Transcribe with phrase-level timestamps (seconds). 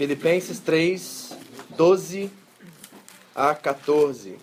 [0.00, 1.36] Filipenses 3,
[1.76, 2.30] 12
[3.34, 4.38] a 14.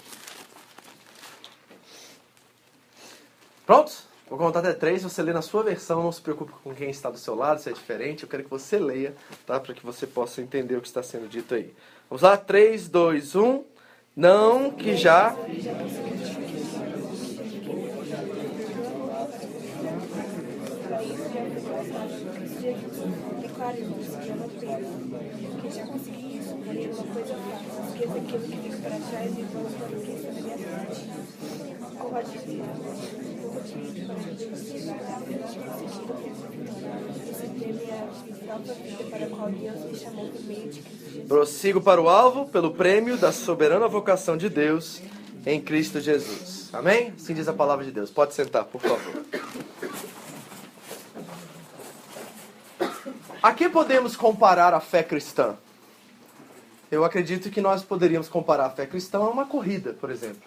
[3.66, 4.03] Prontos?
[4.30, 7.09] Vou contar até três, você lê na sua versão, não se preocupe com quem está
[7.09, 9.16] do seu lado, se é diferente, eu quero que você leia,
[9.47, 9.59] tá?
[9.59, 11.73] Para que você possa entender o que está sendo dito aí.
[12.08, 12.38] Vamos lá?
[12.38, 13.63] 3, 2, 1.
[14.16, 15.35] Não que já.
[23.58, 24.86] Declaro, irmãos, que eu não tenho,
[25.61, 29.31] que já consegui isso, porém uma coisa eu faço, esqueço aquilo que fica para trás
[29.36, 31.08] e vou para o que está na minha frente.
[31.97, 32.67] Ao lado de Deus,
[33.41, 33.73] eu vou te
[34.53, 34.91] assistir
[36.03, 36.25] o que
[37.89, 38.05] é a
[38.45, 41.28] própria vida para a qual Deus me chamou de Cristo.
[41.28, 45.02] Prossigo para o alvo pelo prêmio da soberana vocação de Deus
[45.47, 46.69] em Cristo Jesus.
[46.72, 47.11] Amém?
[47.17, 48.11] Assim diz a palavra de Deus.
[48.11, 49.25] Pode sentar, por favor.
[53.41, 55.55] A que podemos comparar a fé cristã?
[56.89, 60.41] Eu acredito que nós poderíamos comparar a fé cristã a uma corrida, por exemplo.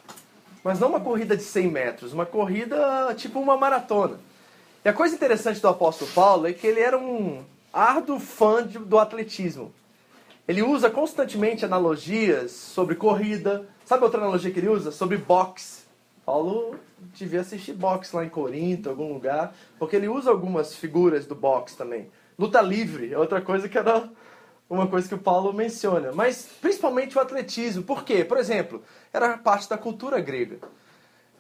[0.65, 4.19] Mas não uma corrida de 100 metros, uma corrida tipo uma maratona.
[4.85, 8.79] E a coisa interessante do apóstolo Paulo é que ele era um árduo fã de-
[8.79, 9.73] do atletismo.
[10.49, 13.69] Ele usa constantemente analogias sobre corrida.
[13.85, 14.91] Sabe outra analogia que ele usa?
[14.91, 15.81] Sobre boxe.
[16.27, 16.77] Paulo
[17.15, 21.77] devia assistir boxe lá em Corinto, algum lugar, porque ele usa algumas figuras do boxe
[21.77, 22.11] também.
[22.41, 24.09] Luta livre é outra coisa que era
[24.71, 26.11] uma coisa que o Paulo menciona.
[26.11, 27.83] Mas principalmente o atletismo.
[27.83, 28.25] Por quê?
[28.25, 28.83] Por exemplo,
[29.13, 30.57] era parte da cultura grega.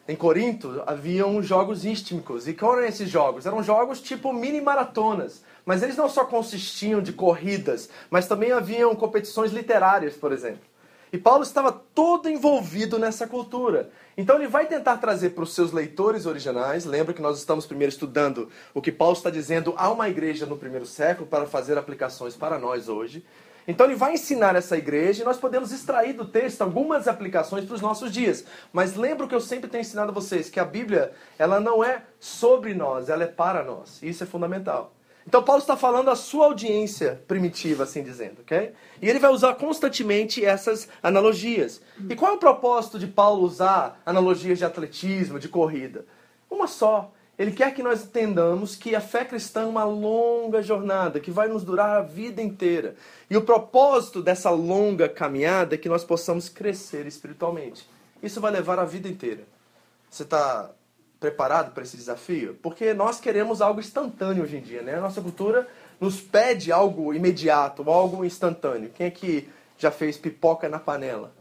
[0.06, 2.46] Em Corinto haviam jogos istmicos.
[2.46, 3.46] E qual eram esses jogos?
[3.46, 5.42] Eram jogos tipo mini maratonas.
[5.64, 10.69] Mas eles não só consistiam de corridas, mas também haviam competições literárias, por exemplo.
[11.12, 13.90] E Paulo estava todo envolvido nessa cultura.
[14.16, 16.84] Então ele vai tentar trazer para os seus leitores originais.
[16.84, 20.56] Lembra que nós estamos primeiro estudando o que Paulo está dizendo a uma igreja no
[20.56, 23.24] primeiro século para fazer aplicações para nós hoje.
[23.66, 27.74] Então ele vai ensinar essa igreja e nós podemos extrair do texto algumas aplicações para
[27.74, 28.44] os nossos dias.
[28.72, 31.82] Mas lembra o que eu sempre tenho ensinado a vocês, que a Bíblia, ela não
[31.84, 34.02] é sobre nós, ela é para nós.
[34.02, 34.92] Isso é fundamental.
[35.30, 38.72] Então Paulo está falando à sua audiência primitiva, assim dizendo, ok?
[39.00, 41.80] E ele vai usar constantemente essas analogias.
[42.08, 46.04] E qual é o propósito de Paulo usar analogias de atletismo, de corrida?
[46.50, 47.12] Uma só.
[47.38, 51.46] Ele quer que nós entendamos que a fé cristã é uma longa jornada, que vai
[51.46, 52.96] nos durar a vida inteira.
[53.30, 57.88] E o propósito dessa longa caminhada é que nós possamos crescer espiritualmente.
[58.20, 59.44] Isso vai levar a vida inteira.
[60.10, 60.72] Você está
[61.20, 62.58] preparado para esse desafio?
[62.62, 64.96] Porque nós queremos algo instantâneo hoje em dia, né?
[64.96, 65.68] A nossa cultura
[66.00, 68.90] nos pede algo imediato, algo instantâneo.
[68.94, 71.32] Quem é que já fez pipoca na panela?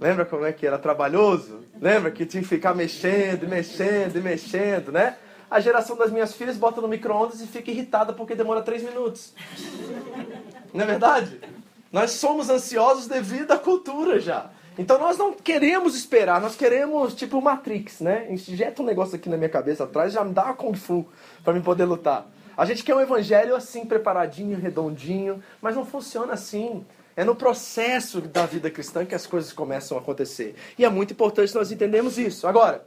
[0.00, 1.64] Lembra como é que era trabalhoso?
[1.78, 5.18] Lembra que tinha que ficar mexendo, mexendo, mexendo, né?
[5.50, 9.34] A geração das minhas filhas bota no micro-ondas e fica irritada porque demora três minutos.
[10.72, 11.40] Não é verdade?
[11.92, 14.50] Nós somos ansiosos devido à cultura já.
[14.78, 18.26] Então nós não queremos esperar, nós queremos tipo Matrix, né?
[18.30, 21.06] Injeta um negócio aqui na minha cabeça atrás, já me dá Kung Fu
[21.44, 22.26] para me poder lutar.
[22.56, 26.84] A gente quer um evangelho assim, preparadinho, redondinho, mas não funciona assim.
[27.16, 30.54] É no processo da vida cristã que as coisas começam a acontecer.
[30.78, 32.46] E é muito importante nós entendermos isso.
[32.46, 32.84] Agora,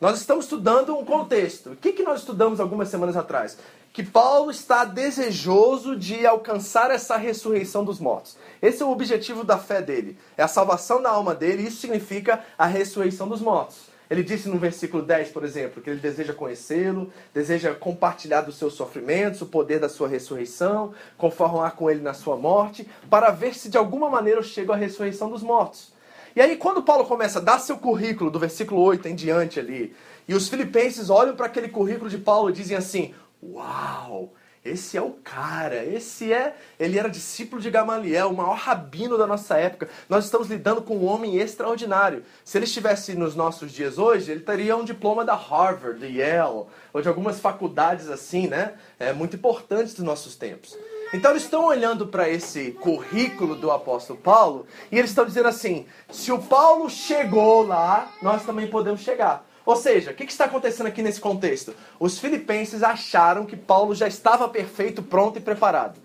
[0.00, 1.70] nós estamos estudando um contexto.
[1.70, 3.56] O que, que nós estudamos algumas semanas atrás?
[3.92, 8.38] Que Paulo está desejoso de alcançar essa ressurreição dos mortos.
[8.62, 10.16] Esse é o objetivo da fé dele.
[10.34, 13.92] É a salvação da alma dele, e isso significa a ressurreição dos mortos.
[14.08, 18.74] Ele disse no versículo 10, por exemplo, que ele deseja conhecê-lo, deseja compartilhar dos seus
[18.74, 23.68] sofrimentos, o poder da sua ressurreição, conformar com ele na sua morte, para ver se
[23.68, 25.92] de alguma maneira eu chego à ressurreição dos mortos.
[26.34, 29.94] E aí, quando Paulo começa a dar seu currículo, do versículo 8 em diante ali,
[30.26, 34.32] e os filipenses olham para aquele currículo de Paulo e dizem assim: Uau!
[34.64, 36.54] Esse é o cara, esse é.
[36.78, 39.88] Ele era discípulo de Gamaliel, o maior rabino da nossa época.
[40.08, 42.24] Nós estamos lidando com um homem extraordinário.
[42.44, 46.66] Se ele estivesse nos nossos dias hoje, ele teria um diploma da Harvard, de Yale,
[46.92, 48.74] ou de algumas faculdades assim, né?
[49.00, 50.78] É, muito importantes dos nossos tempos.
[51.12, 55.86] Então eles estão olhando para esse currículo do apóstolo Paulo e eles estão dizendo assim:
[56.08, 59.44] se o Paulo chegou lá, nós também podemos chegar.
[59.64, 61.74] Ou seja, o que, está acontecendo aqui nesse contexto?
[61.98, 66.00] Os filipenses acharam que Paulo já estava perfeito, pronto e preparado.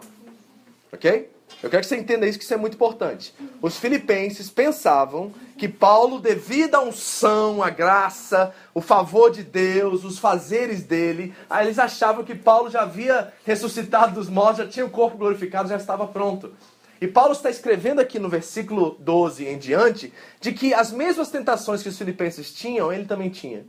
[0.94, 1.32] Ok?
[1.64, 3.34] Eu quero que você entenda isso, que isso é muito importante.
[3.62, 10.20] Os filipenses pensavam que Paulo, devido à unção, à graça, o favor de Deus, os
[10.20, 14.90] fazeres dele, aí eles achavam que Paulo já havia ressuscitado dos mortos, já tinha o
[14.90, 16.54] corpo glorificado, já estava pronto.
[17.00, 21.84] E Paulo está escrevendo aqui no versículo 12 em diante, de que as mesmas tentações
[21.84, 23.66] que os filipenses tinham, ele também tinha.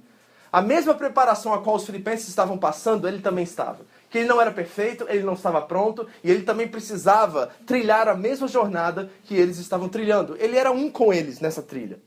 [0.51, 3.85] A mesma preparação a qual os filipenses estavam passando, ele também estava.
[4.09, 8.15] Que ele não era perfeito, ele não estava pronto, e ele também precisava trilhar a
[8.15, 10.37] mesma jornada que eles estavam trilhando.
[10.41, 12.01] Ele era um com eles nessa trilha.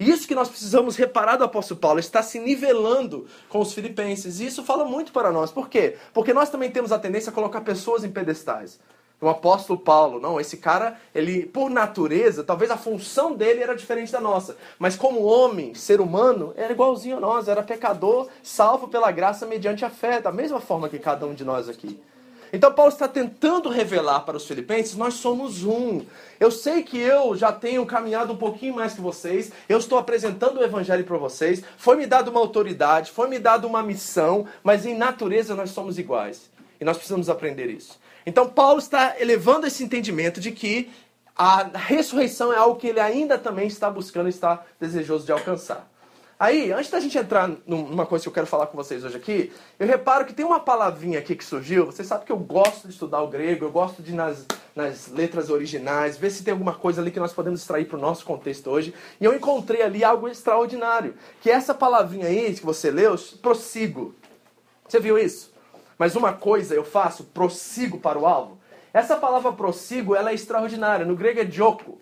[0.00, 4.40] E isso que nós precisamos reparar do apóstolo Paulo, está se nivelando com os filipenses.
[4.40, 5.50] E isso fala muito para nós.
[5.50, 5.96] Por quê?
[6.14, 8.78] Porque nós também temos a tendência a colocar pessoas em pedestais
[9.20, 10.20] o apóstolo Paulo.
[10.20, 14.56] Não, esse cara, ele, por natureza, talvez a função dele era diferente da nossa.
[14.78, 17.48] Mas como homem, ser humano, era igualzinho a nós.
[17.48, 21.44] Era pecador, salvo pela graça mediante a fé, da mesma forma que cada um de
[21.44, 22.00] nós aqui.
[22.52, 26.00] Então Paulo está tentando revelar para os filipenses, nós somos um.
[26.40, 30.58] Eu sei que eu já tenho caminhado um pouquinho mais que vocês, eu estou apresentando
[30.58, 34.86] o evangelho para vocês, foi me dado uma autoridade, foi me dado uma missão, mas
[34.86, 36.50] em natureza nós somos iguais.
[36.80, 37.98] E nós precisamos aprender isso.
[38.28, 40.90] Então, Paulo está elevando esse entendimento de que
[41.34, 45.88] a ressurreição é algo que ele ainda também está buscando, está desejoso de alcançar.
[46.38, 49.50] Aí, antes da gente entrar numa coisa que eu quero falar com vocês hoje aqui,
[49.78, 51.86] eu reparo que tem uma palavrinha aqui que surgiu.
[51.86, 54.46] Vocês sabem que eu gosto de estudar o grego, eu gosto de ir nas,
[54.76, 58.00] nas letras originais, ver se tem alguma coisa ali que nós podemos extrair para o
[58.00, 58.92] nosso contexto hoje.
[59.18, 64.14] E eu encontrei ali algo extraordinário, que é essa palavrinha aí que você leu, prossigo.
[64.86, 65.57] Você viu isso?
[65.98, 68.58] Mas uma coisa eu faço, prossigo para o alvo.
[68.94, 71.04] Essa palavra prossigo, ela é extraordinária.
[71.04, 71.98] No grego é dioko.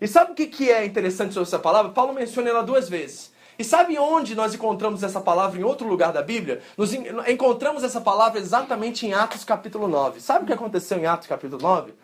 [0.00, 1.92] E sabe o que é interessante sobre essa palavra?
[1.92, 3.32] Paulo menciona ela duas vezes.
[3.58, 6.60] E sabe onde nós encontramos essa palavra em outro lugar da Bíblia?
[6.76, 10.20] Nós encontramos essa palavra exatamente em Atos capítulo 9.
[10.20, 11.94] Sabe o que aconteceu em Atos capítulo 9?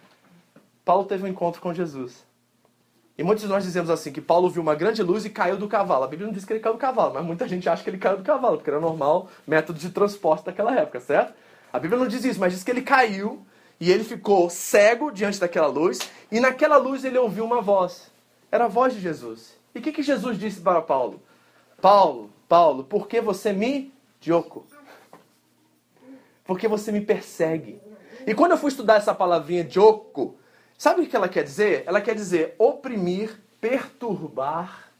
[0.84, 2.24] Paulo teve um encontro com Jesus.
[3.16, 5.68] E muitos de nós dizemos assim, que Paulo viu uma grande luz e caiu do
[5.68, 6.04] cavalo.
[6.04, 7.98] A Bíblia não diz que ele caiu do cavalo, mas muita gente acha que ele
[7.98, 11.34] caiu do cavalo, porque era normal método de transporte daquela época, certo?
[11.72, 13.44] A Bíblia não diz isso, mas diz que ele caiu
[13.78, 15.98] e ele ficou cego diante daquela luz,
[16.30, 18.12] e naquela luz ele ouviu uma voz.
[18.50, 19.58] Era a voz de Jesus.
[19.74, 21.20] E o que, que Jesus disse para Paulo?
[21.80, 24.64] Paulo, Paulo, por que você me dioco?
[26.44, 27.80] Porque você me persegue.
[28.24, 30.36] E quando eu fui estudar essa palavrinha dioco,
[30.82, 31.84] Sabe o que ela quer dizer?
[31.86, 34.90] Ela quer dizer oprimir, perturbar.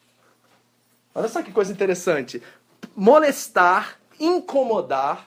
[1.13, 2.41] Olha só que coisa interessante.
[2.95, 5.27] Molestar, incomodar.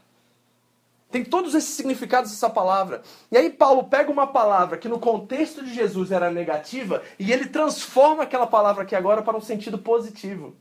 [1.12, 3.02] Tem todos esses significados essa palavra.
[3.30, 7.48] E aí Paulo pega uma palavra que no contexto de Jesus era negativa e ele
[7.48, 10.56] transforma aquela palavra aqui agora para um sentido positivo.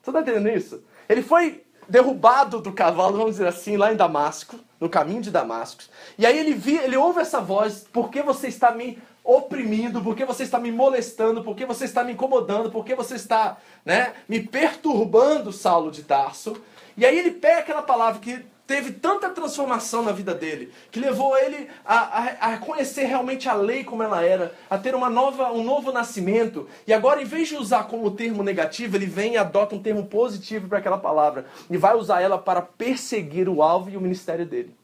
[0.00, 0.82] Você está entendendo isso?
[1.06, 5.84] Ele foi derrubado do cavalo, vamos dizer assim, lá em Damasco, no caminho de Damasco.
[6.16, 10.24] E aí ele, vi, ele ouve essa voz, por que você está me oprimindo, porque
[10.24, 15.52] você está me molestando, porque você está me incomodando, porque você está né, me perturbando,
[15.52, 16.56] Saulo de Tarso.
[16.96, 21.36] E aí ele pega aquela palavra que teve tanta transformação na vida dele, que levou
[21.36, 25.52] ele a, a, a, conhecer realmente a lei como ela era, a ter uma nova,
[25.52, 26.68] um novo nascimento.
[26.86, 30.06] E agora, em vez de usar como termo negativo, ele vem e adota um termo
[30.06, 34.46] positivo para aquela palavra e vai usar ela para perseguir o alvo e o ministério
[34.46, 34.74] dele.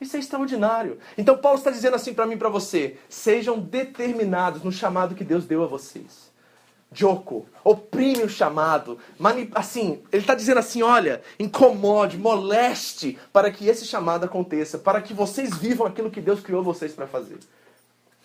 [0.00, 0.98] Isso é extraordinário.
[1.16, 5.24] Então Paulo está dizendo assim para mim e para você: sejam determinados no chamado que
[5.24, 6.32] Deus deu a vocês.
[6.92, 8.98] Joko, oprime o chamado.
[9.54, 15.12] Assim, ele está dizendo assim: olha, incomode, moleste para que esse chamado aconteça, para que
[15.12, 17.38] vocês vivam aquilo que Deus criou vocês para fazer.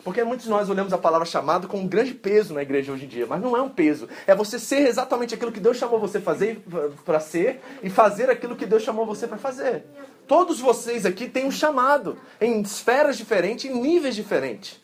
[0.04, 3.04] Porque muitos de nós olhamos a palavra chamado com um grande peso na igreja hoje
[3.04, 4.08] em dia, mas não é um peso.
[4.26, 6.64] É você ser exatamente aquilo que Deus chamou você fazer
[7.04, 9.84] para ser e fazer aquilo que Deus chamou você para fazer.
[10.30, 14.80] Todos vocês aqui têm um chamado em esferas diferentes, em níveis diferentes.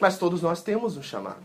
[0.00, 1.44] Mas todos nós temos um chamado.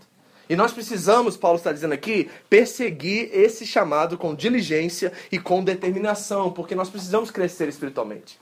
[0.50, 6.54] E nós precisamos, Paulo está dizendo aqui, perseguir esse chamado com diligência e com determinação,
[6.54, 8.40] porque nós precisamos crescer espiritualmente.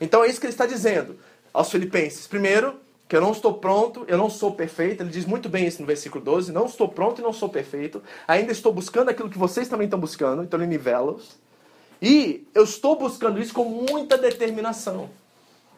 [0.00, 1.18] Então é isso que ele está dizendo
[1.52, 2.26] aos filipenses.
[2.26, 5.02] Primeiro, que eu não estou pronto, eu não sou perfeito.
[5.02, 8.02] Ele diz muito bem isso no versículo 12: não estou pronto e não sou perfeito.
[8.26, 11.36] Ainda estou buscando aquilo que vocês também estão buscando, então ele nivela-os.
[12.00, 15.10] E eu estou buscando isso com muita determinação.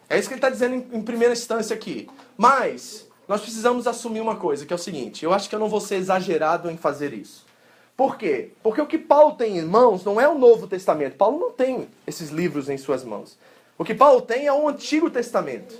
[0.09, 2.07] É isso que ele está dizendo em, em primeira instância aqui.
[2.37, 5.69] Mas nós precisamos assumir uma coisa, que é o seguinte: eu acho que eu não
[5.69, 7.45] vou ser exagerado em fazer isso.
[7.95, 8.49] Por quê?
[8.63, 11.15] Porque o que Paulo tem em mãos não é o Novo Testamento.
[11.15, 13.37] Paulo não tem esses livros em suas mãos.
[13.77, 15.75] O que Paulo tem é o Antigo Testamento.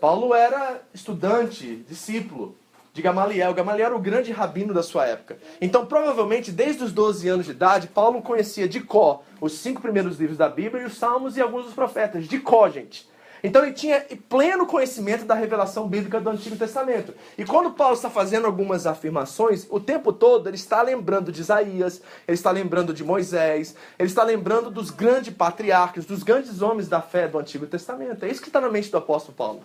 [0.00, 2.54] Paulo era estudante, discípulo.
[2.92, 3.54] De Gamaliel.
[3.54, 5.38] Gamaliel era o grande rabino da sua época.
[5.60, 10.18] Então, provavelmente, desde os 12 anos de idade, Paulo conhecia de có os cinco primeiros
[10.18, 12.26] livros da Bíblia e os Salmos e alguns dos profetas.
[12.26, 13.08] De có, gente.
[13.42, 17.14] Então ele tinha pleno conhecimento da revelação bíblica do Antigo Testamento.
[17.36, 22.02] E quando Paulo está fazendo algumas afirmações, o tempo todo ele está lembrando de Isaías,
[22.26, 27.00] ele está lembrando de Moisés, ele está lembrando dos grandes patriarcas, dos grandes homens da
[27.00, 28.24] fé do Antigo Testamento.
[28.24, 29.60] É isso que está na mente do apóstolo Paulo.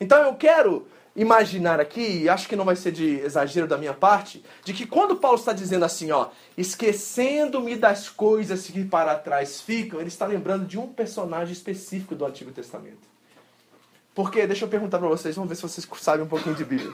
[0.00, 3.94] Então eu quero imaginar aqui, e acho que não vai ser de exagero da minha
[3.94, 9.60] parte, de que quando Paulo está dizendo assim, ó, esquecendo-me das coisas que para trás
[9.60, 13.14] ficam, ele está lembrando de um personagem específico do Antigo Testamento.
[14.14, 16.92] Porque, deixa eu perguntar para vocês, vamos ver se vocês sabem um pouquinho de Bíblia.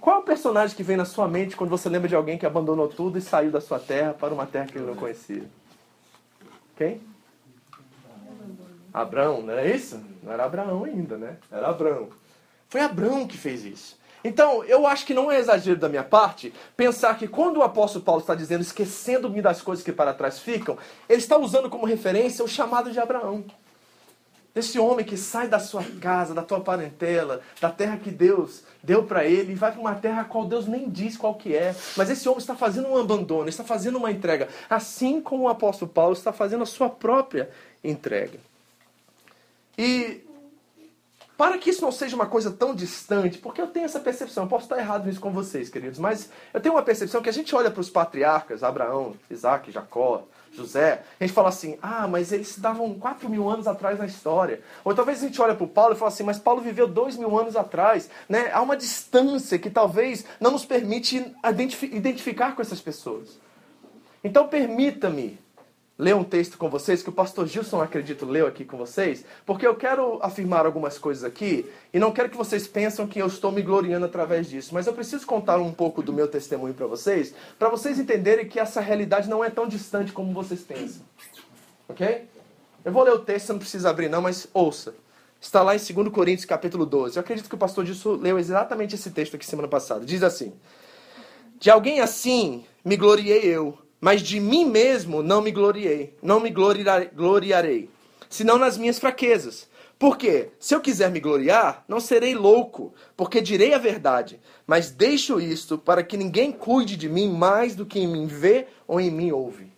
[0.00, 2.46] Qual é o personagem que vem na sua mente quando você lembra de alguém que
[2.46, 5.44] abandonou tudo e saiu da sua terra para uma terra que ele não conhecia?
[6.76, 7.00] Quem?
[8.92, 10.00] Abraão, não é isso?
[10.22, 11.36] Não era Abraão ainda, né?
[11.50, 12.08] Era Abraão.
[12.70, 13.98] Foi Abraão que fez isso.
[14.22, 18.04] Então, eu acho que não é exagero da minha parte pensar que quando o apóstolo
[18.04, 22.44] Paulo está dizendo esquecendo-me das coisas que para trás ficam, ele está usando como referência
[22.44, 23.44] o chamado de Abraão.
[24.54, 29.04] Desse homem que sai da sua casa, da tua parentela, da terra que Deus deu
[29.04, 31.74] para ele e vai para uma terra a qual Deus nem diz qual que é.
[31.96, 35.90] Mas esse homem está fazendo um abandono, está fazendo uma entrega, assim como o apóstolo
[35.90, 37.48] Paulo está fazendo a sua própria
[37.82, 38.38] entrega.
[39.78, 40.24] E
[41.40, 44.64] para que isso não seja uma coisa tão distante, porque eu tenho essa percepção, posso
[44.64, 47.70] estar errado nisso com vocês, queridos, mas eu tenho uma percepção que a gente olha
[47.70, 52.60] para os patriarcas, Abraão, Isaac, Jacó, José, a gente fala assim, ah, mas eles se
[52.60, 54.60] davam 4 mil anos atrás na história.
[54.84, 57.16] Ou talvez a gente olha para o Paulo e fala assim, mas Paulo viveu 2
[57.16, 58.10] mil anos atrás.
[58.28, 58.50] Né?
[58.52, 61.34] Há uma distância que talvez não nos permite
[61.90, 63.38] identificar com essas pessoas.
[64.22, 65.39] Então permita-me
[66.00, 69.66] ler um texto com vocês que o pastor Gilson, acredito, leu aqui com vocês, porque
[69.66, 73.52] eu quero afirmar algumas coisas aqui e não quero que vocês pensem que eu estou
[73.52, 77.34] me gloriando através disso, mas eu preciso contar um pouco do meu testemunho para vocês,
[77.58, 81.02] para vocês entenderem que essa realidade não é tão distante como vocês pensam.
[81.86, 82.26] Ok?
[82.82, 84.94] Eu vou ler o texto, você não precisa abrir não, mas ouça.
[85.38, 87.16] Está lá em 2 Coríntios capítulo 12.
[87.16, 90.04] Eu acredito que o pastor Gilson leu exatamente esse texto aqui semana passada.
[90.04, 90.54] Diz assim:
[91.58, 96.50] De alguém assim me gloriei eu mas de mim mesmo não me gloriei, não me
[96.50, 97.90] gloriarei,
[98.28, 99.68] senão nas minhas fraquezas.
[99.98, 105.38] Porque, se eu quiser me gloriar, não serei louco, porque direi a verdade, mas deixo
[105.38, 109.10] isto para que ninguém cuide de mim mais do que em mim vê ou em
[109.10, 109.70] mim ouve.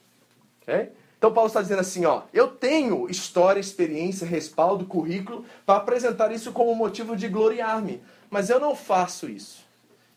[0.62, 0.90] Okay?
[1.18, 6.52] Então Paulo está dizendo assim, ó, eu tenho história, experiência, respaldo, currículo para apresentar isso
[6.52, 8.00] como motivo de gloriar-me,
[8.30, 9.64] mas eu não faço isso.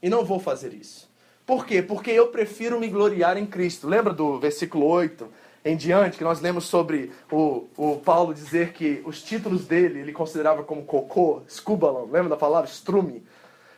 [0.04, 1.10] E não vou fazer isso.
[1.46, 1.82] Por quê?
[1.82, 3.88] Porque eu prefiro me gloriar em Cristo.
[3.88, 5.28] Lembra do versículo 8
[5.64, 10.12] em diante, que nós lemos sobre o, o Paulo dizer que os títulos dele ele
[10.12, 12.70] considerava como cocô, scubalon, lembra da palavra?
[12.70, 13.24] Strume.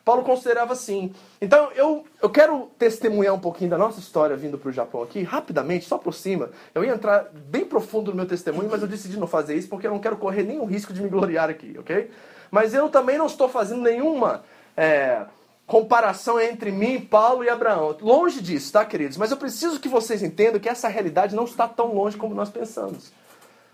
[0.04, 1.14] Paulo considerava assim.
[1.42, 5.22] Então eu, eu quero testemunhar um pouquinho da nossa história vindo para o Japão aqui,
[5.24, 6.50] rapidamente, só por cima.
[6.74, 9.86] Eu ia entrar bem profundo no meu testemunho, mas eu decidi não fazer isso porque
[9.86, 12.10] eu não quero correr nenhum risco de me gloriar aqui, ok?
[12.50, 14.44] Mas eu também não estou fazendo nenhuma.
[14.78, 15.26] É,
[15.68, 17.96] comparação entre mim, Paulo e Abraão.
[18.02, 19.18] Longe disso, tá, queridos?
[19.18, 22.50] Mas eu preciso que vocês entendam que essa realidade não está tão longe como nós
[22.50, 23.12] pensamos.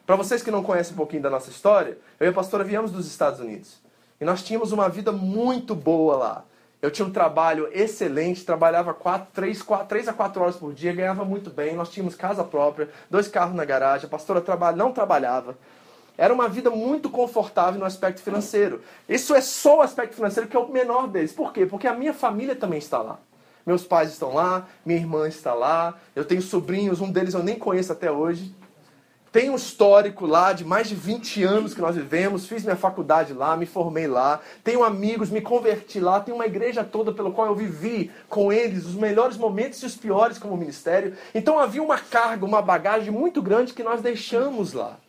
[0.05, 2.91] Para vocês que não conhecem um pouquinho da nossa história, eu e a pastora viemos
[2.91, 3.77] dos Estados Unidos.
[4.19, 6.45] E nós tínhamos uma vida muito boa lá.
[6.81, 10.91] Eu tinha um trabalho excelente, trabalhava quatro, três, quatro, três a quatro horas por dia,
[10.93, 11.75] ganhava muito bem.
[11.75, 14.07] Nós tínhamos casa própria, dois carros na garagem.
[14.07, 15.55] A pastora trabalha, não trabalhava.
[16.17, 18.81] Era uma vida muito confortável no aspecto financeiro.
[19.09, 21.33] Isso é só o aspecto financeiro que é o menor deles.
[21.33, 21.65] Por quê?
[21.65, 23.17] Porque a minha família também está lá.
[23.65, 27.57] Meus pais estão lá, minha irmã está lá, eu tenho sobrinhos, um deles eu nem
[27.57, 28.53] conheço até hoje.
[29.31, 33.33] Tenho um histórico lá de mais de 20 anos que nós vivemos, fiz minha faculdade
[33.33, 37.47] lá, me formei lá, tenho amigos, me converti lá, tenho uma igreja toda pelo qual
[37.47, 41.15] eu vivi com eles os melhores momentos e os piores como ministério.
[41.33, 44.99] Então havia uma carga, uma bagagem muito grande que nós deixamos lá.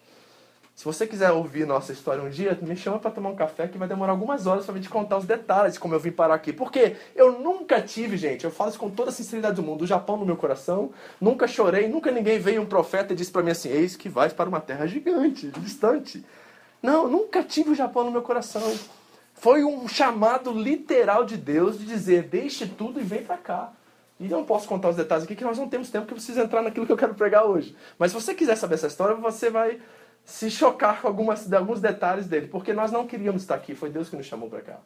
[0.75, 3.78] Se você quiser ouvir nossa história um dia, me chama para tomar um café que
[3.78, 6.52] vai demorar algumas horas para te contar os detalhes de como eu vim parar aqui.
[6.52, 9.87] Porque eu nunca tive, gente, eu falo isso com toda a sinceridade do mundo, o
[9.87, 10.90] Japão no meu coração,
[11.21, 14.33] nunca chorei, nunca ninguém veio um profeta e disse para mim assim: Eis que vais
[14.33, 16.25] para uma terra gigante, distante.
[16.83, 18.75] Não, nunca tive o Japão no meu coração.
[19.33, 23.73] Foi um chamado literal de Deus de dizer: deixe tudo e vem para cá.
[24.19, 26.16] E eu não posso contar os detalhes aqui, que nós não temos tempo, que eu
[26.16, 27.76] preciso entrar naquilo que eu quero pregar hoje.
[27.99, 29.81] Mas se você quiser saber essa história, você vai
[30.25, 34.09] se chocar com algumas, alguns detalhes dele, porque nós não queríamos estar aqui, foi Deus
[34.09, 34.78] que nos chamou para cá.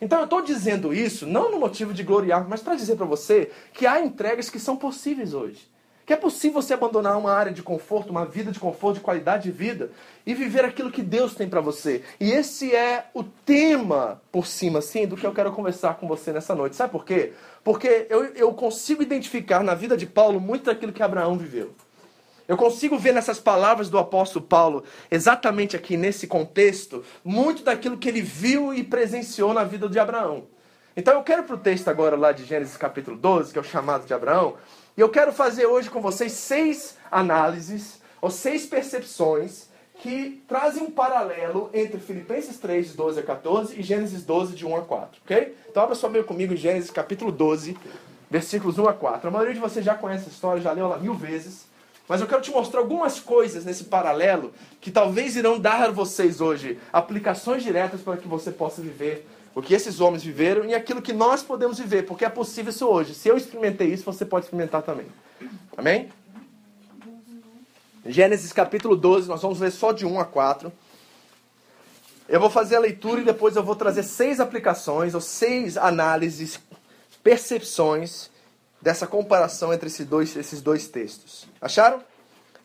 [0.00, 3.50] Então eu estou dizendo isso não no motivo de gloriar, mas para dizer para você
[3.72, 5.70] que há entregas que são possíveis hoje.
[6.04, 9.44] Que é possível você abandonar uma área de conforto, uma vida de conforto, de qualidade
[9.44, 9.92] de vida
[10.26, 12.02] e viver aquilo que Deus tem para você.
[12.18, 16.32] E esse é o tema por cima, assim, do que eu quero conversar com você
[16.32, 16.74] nessa noite.
[16.74, 17.32] Sabe por quê?
[17.62, 21.72] Porque eu, eu consigo identificar na vida de Paulo muito daquilo que Abraão viveu.
[22.52, 28.06] Eu consigo ver nessas palavras do apóstolo Paulo, exatamente aqui nesse contexto, muito daquilo que
[28.06, 30.44] ele viu e presenciou na vida de Abraão.
[30.94, 33.64] Então eu quero para o texto agora lá de Gênesis capítulo 12, que é o
[33.64, 34.56] chamado de Abraão,
[34.94, 39.68] e eu quero fazer hoje com vocês seis análises, ou seis percepções,
[40.00, 44.66] que trazem um paralelo entre Filipenses 3, de 12 a 14 e Gênesis 12, de
[44.66, 45.56] 1 a 4, ok?
[45.70, 47.78] Então abra sua Bíblia comigo em Gênesis capítulo 12,
[48.30, 49.26] versículos 1 a 4.
[49.26, 51.71] A maioria de vocês já conhece a história, já leu ela mil vezes,
[52.08, 56.40] mas eu quero te mostrar algumas coisas nesse paralelo que talvez irão dar a vocês
[56.40, 61.02] hoje aplicações diretas para que você possa viver o que esses homens viveram e aquilo
[61.02, 63.14] que nós podemos viver, porque é possível isso hoje.
[63.14, 65.06] Se eu experimentei isso, você pode experimentar também.
[65.76, 66.08] Amém?
[68.04, 70.72] Gênesis capítulo 12, nós vamos ler só de 1 a 4.
[72.28, 76.58] Eu vou fazer a leitura e depois eu vou trazer seis aplicações ou seis análises,
[77.22, 78.31] percepções
[78.82, 81.46] dessa comparação entre esses dois, esses dois textos.
[81.60, 82.02] Acharam?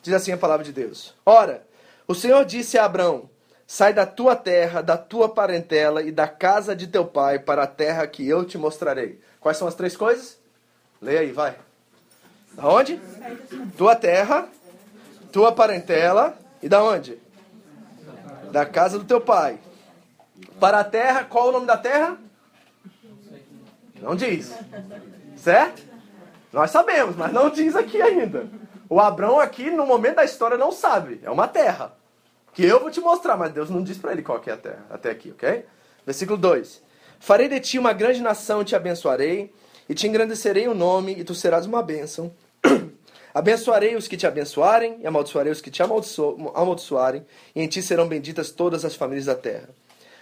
[0.02, 1.14] Diz assim a palavra de Deus.
[1.24, 1.66] Ora,
[2.08, 3.30] o Senhor disse a Abraão:
[3.68, 7.68] Sai da tua terra, da tua parentela e da casa de teu pai para a
[7.68, 9.22] terra que eu te mostrarei.
[9.40, 10.40] Quais são as três coisas?
[11.02, 11.56] Leia aí, vai.
[12.54, 13.00] Da onde?
[13.78, 14.48] Tua terra,
[15.32, 17.20] tua parentela e da onde?
[18.52, 19.60] Da casa do teu pai.
[20.60, 22.18] Para a terra, qual o nome da terra?
[24.02, 24.54] Não diz.
[25.36, 25.87] Certo?
[26.58, 28.50] Nós sabemos, mas não diz aqui ainda.
[28.90, 31.20] O Abrão aqui, no momento da história, não sabe.
[31.22, 31.96] É uma terra.
[32.52, 34.84] Que eu vou te mostrar, mas Deus não diz para ele qual é a terra,
[34.90, 35.64] até aqui, ok?
[36.04, 36.82] Versículo 2:
[37.20, 39.54] Farei de ti uma grande nação te abençoarei,
[39.88, 42.34] e te engrandecerei o nome, e tu serás uma bênção.
[43.36, 47.24] abençoarei os que te abençoarem, e amaldiçoarei os que te amaldiço amaldiçoarem,
[47.56, 49.70] e em ti serão benditas todas as famílias da terra.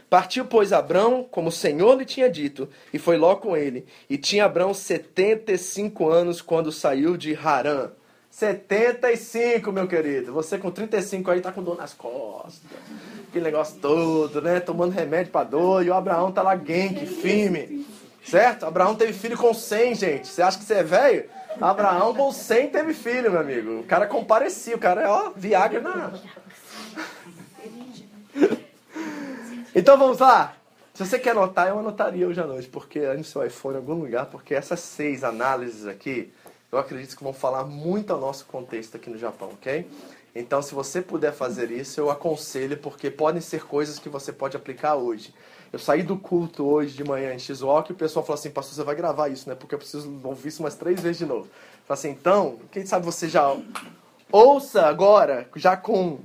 [0.10, 3.86] Partiu, pois, Abrão, como o Senhor lhe tinha dito, e foi logo com ele.
[4.10, 7.92] E tinha Abrão setenta e cinco anos quando saiu de Harã.
[8.30, 10.34] 75, meu querido.
[10.34, 12.62] Você com 35 aí tá com dor nas costas.
[13.30, 14.60] Aquele negócio todo, né?
[14.60, 15.86] Tomando remédio pra dor.
[15.86, 17.86] E o Abraão tá lá genk, firme.
[18.26, 18.66] Certo?
[18.66, 20.28] Abraão teve filho com 100, gente.
[20.28, 21.30] Você acha que você é velho?
[21.62, 23.80] Abraão com 100 teve filho, meu amigo.
[23.80, 24.76] O cara comparecia.
[24.76, 26.14] O cara é, ó, Viagra na...
[29.78, 30.56] Então vamos lá.
[30.94, 32.70] Se você quer anotar, eu anotaria hoje à noite.
[32.70, 34.28] Porque aí no seu iPhone, em algum lugar.
[34.28, 36.32] Porque essas seis análises aqui
[36.72, 39.88] eu acredito que vão falar muito ao nosso contexto aqui no Japão, ok?
[40.36, 44.58] Então, se você puder fazer isso, eu aconselho, porque podem ser coisas que você pode
[44.58, 45.34] aplicar hoje.
[45.72, 48.76] Eu saí do culto hoje de manhã em Shizuoka e o pessoal falou assim, pastor,
[48.76, 49.56] você vai gravar isso, né?
[49.56, 51.46] Porque eu preciso ouvir isso umas três vezes de novo.
[51.46, 53.56] Eu falei assim, então, quem sabe você já
[54.30, 56.20] ouça agora, já com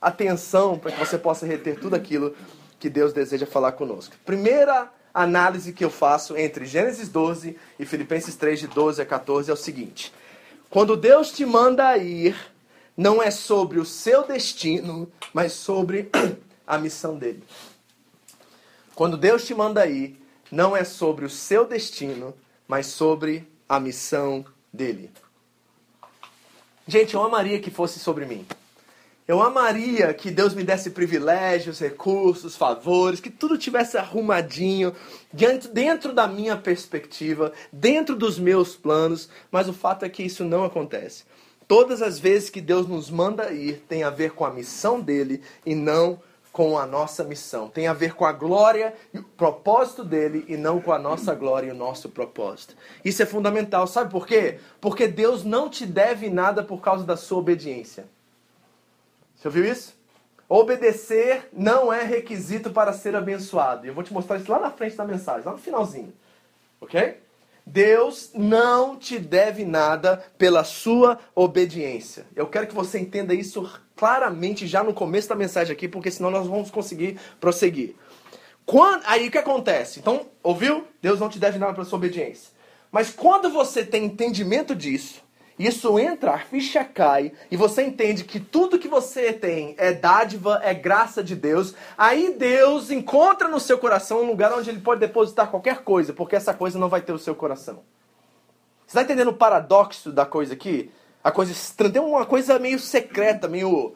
[0.00, 2.34] atenção, para que você possa reter tudo aquilo
[2.82, 4.16] que Deus deseja falar conosco.
[4.26, 9.48] Primeira análise que eu faço entre Gênesis 12 e Filipenses 3, de 12 a 14
[9.48, 10.12] é o seguinte:
[10.68, 12.34] quando Deus te manda ir,
[12.96, 16.10] não é sobre o seu destino, mas sobre
[16.66, 17.44] a missão dele.
[18.96, 22.34] Quando Deus te manda ir, não é sobre o seu destino,
[22.66, 25.08] mas sobre a missão dele.
[26.88, 28.44] Gente, eu amaria que fosse sobre mim.
[29.26, 34.92] Eu amaria que Deus me desse privilégios, recursos, favores, que tudo tivesse arrumadinho,
[35.72, 40.64] dentro da minha perspectiva, dentro dos meus planos, mas o fato é que isso não
[40.64, 41.22] acontece.
[41.68, 45.40] Todas as vezes que Deus nos manda ir, tem a ver com a missão dele
[45.64, 47.68] e não com a nossa missão.
[47.68, 51.32] Tem a ver com a glória e o propósito dele e não com a nossa
[51.32, 52.76] glória e o nosso propósito.
[53.04, 53.86] Isso é fundamental.
[53.86, 54.58] Sabe por quê?
[54.80, 58.04] Porque Deus não te deve nada por causa da sua obediência.
[59.42, 59.94] Você ouviu isso?
[60.48, 63.84] Obedecer não é requisito para ser abençoado.
[63.84, 66.12] E eu vou te mostrar isso lá na frente da mensagem, lá no finalzinho.
[66.80, 67.18] Ok?
[67.66, 72.24] Deus não te deve nada pela sua obediência.
[72.36, 76.30] Eu quero que você entenda isso claramente já no começo da mensagem aqui, porque senão
[76.30, 77.96] nós vamos conseguir prosseguir.
[78.64, 79.98] Quando, aí o que acontece?
[79.98, 80.86] Então, ouviu?
[81.00, 82.52] Deus não te deve nada pela sua obediência.
[82.92, 85.20] Mas quando você tem entendimento disso,
[85.66, 90.60] isso entra, a ficha cai, e você entende que tudo que você tem é dádiva,
[90.62, 95.00] é graça de Deus, aí Deus encontra no seu coração um lugar onde ele pode
[95.00, 97.82] depositar qualquer coisa, porque essa coisa não vai ter o seu coração.
[98.86, 100.90] Você está entendendo o paradoxo da coisa aqui?
[101.24, 101.54] A coisa
[101.90, 103.94] tem uma coisa meio secreta, meio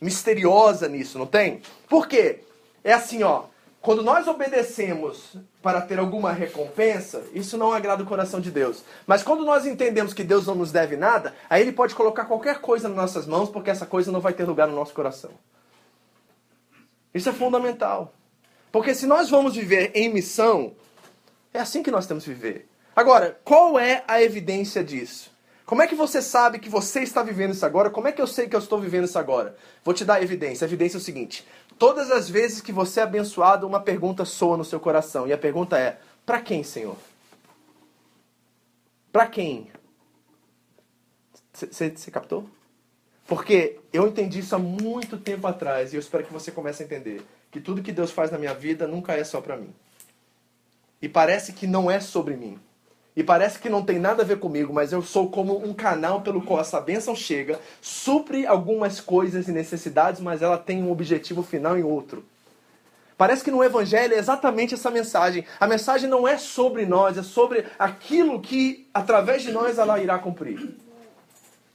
[0.00, 1.60] misteriosa nisso, não tem?
[1.88, 2.40] Por quê?
[2.84, 3.44] É assim, ó.
[3.80, 8.82] Quando nós obedecemos para ter alguma recompensa, isso não agrada o coração de Deus.
[9.06, 12.60] Mas quando nós entendemos que Deus não nos deve nada, aí Ele pode colocar qualquer
[12.60, 15.30] coisa nas nossas mãos, porque essa coisa não vai ter lugar no nosso coração.
[17.14, 18.12] Isso é fundamental.
[18.72, 20.74] Porque se nós vamos viver em missão,
[21.54, 22.68] é assim que nós temos que viver.
[22.94, 25.30] Agora, qual é a evidência disso?
[25.64, 27.90] Como é que você sabe que você está vivendo isso agora?
[27.90, 29.54] Como é que eu sei que eu estou vivendo isso agora?
[29.84, 30.64] Vou te dar a evidência.
[30.64, 31.46] A evidência é o seguinte:
[31.78, 35.26] todas as vezes que você é abençoado, uma pergunta soa no seu coração.
[35.26, 36.96] E a pergunta é: para quem, Senhor?
[39.12, 39.70] Para quem?
[41.52, 42.48] Você captou?
[43.26, 46.86] Porque eu entendi isso há muito tempo atrás e eu espero que você comece a
[46.86, 49.74] entender que tudo que Deus faz na minha vida nunca é só para mim.
[51.00, 52.58] E parece que não é sobre mim.
[53.18, 56.20] E parece que não tem nada a ver comigo, mas eu sou como um canal
[56.20, 61.42] pelo qual essa bênção chega, supre algumas coisas e necessidades, mas ela tem um objetivo
[61.42, 62.24] final em outro.
[63.16, 65.44] Parece que no Evangelho é exatamente essa mensagem.
[65.58, 70.16] A mensagem não é sobre nós, é sobre aquilo que, através de nós, ela irá
[70.20, 70.76] cumprir.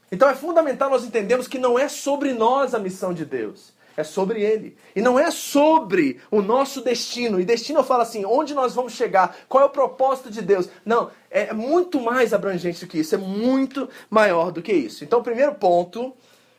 [0.09, 4.03] Então é fundamental nós entendermos que não é sobre nós a missão de Deus é
[4.03, 4.75] sobre Ele.
[4.95, 7.39] E não é sobre o nosso destino.
[7.39, 10.67] E destino eu falo assim, onde nós vamos chegar, qual é o propósito de Deus.
[10.85, 15.03] Não, é muito mais abrangente do que isso, é muito maior do que isso.
[15.03, 16.13] Então, primeiro ponto,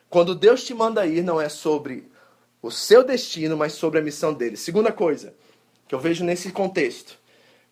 [0.09, 2.09] quando Deus te manda ir, não é sobre
[2.63, 4.57] o seu destino, mas sobre a missão dele.
[4.57, 5.35] Segunda coisa,
[5.89, 7.19] que eu vejo nesse contexto.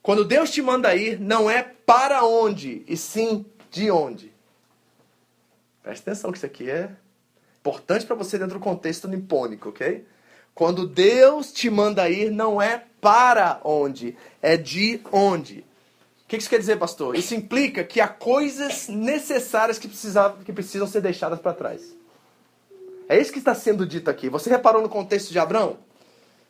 [0.02, 4.32] Quando Deus te manda ir, não é para onde, e sim de onde.
[5.82, 6.90] Presta atenção que isso aqui é
[7.62, 10.04] Importante para você dentro do contexto nipônico, ok?
[10.52, 15.64] Quando Deus te manda ir, não é para onde, é de onde.
[16.24, 17.14] O que isso quer dizer, pastor?
[17.14, 21.94] Isso implica que há coisas necessárias que, precisa, que precisam ser deixadas para trás.
[23.08, 24.28] É isso que está sendo dito aqui.
[24.28, 25.78] Você reparou no contexto de Abraão?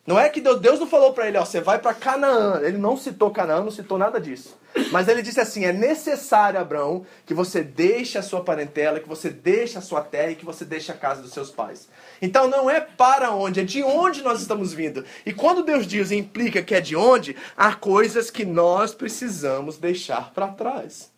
[0.05, 2.61] Não é que Deus, não falou para ele, ó, você vai para Canaã.
[2.61, 4.59] Ele não citou Canaã, não citou nada disso.
[4.91, 9.31] Mas ele disse assim: é necessário, Abraão, que você deixe a sua parentela, que você
[9.31, 11.89] deixe a sua terra e que você deixe a casa dos seus pais.
[12.21, 15.05] Então não é para onde, é de onde nós estamos vindo.
[15.25, 19.79] E quando Deus diz e implica que é de onde, há coisas que nós precisamos
[19.79, 21.13] deixar para trás.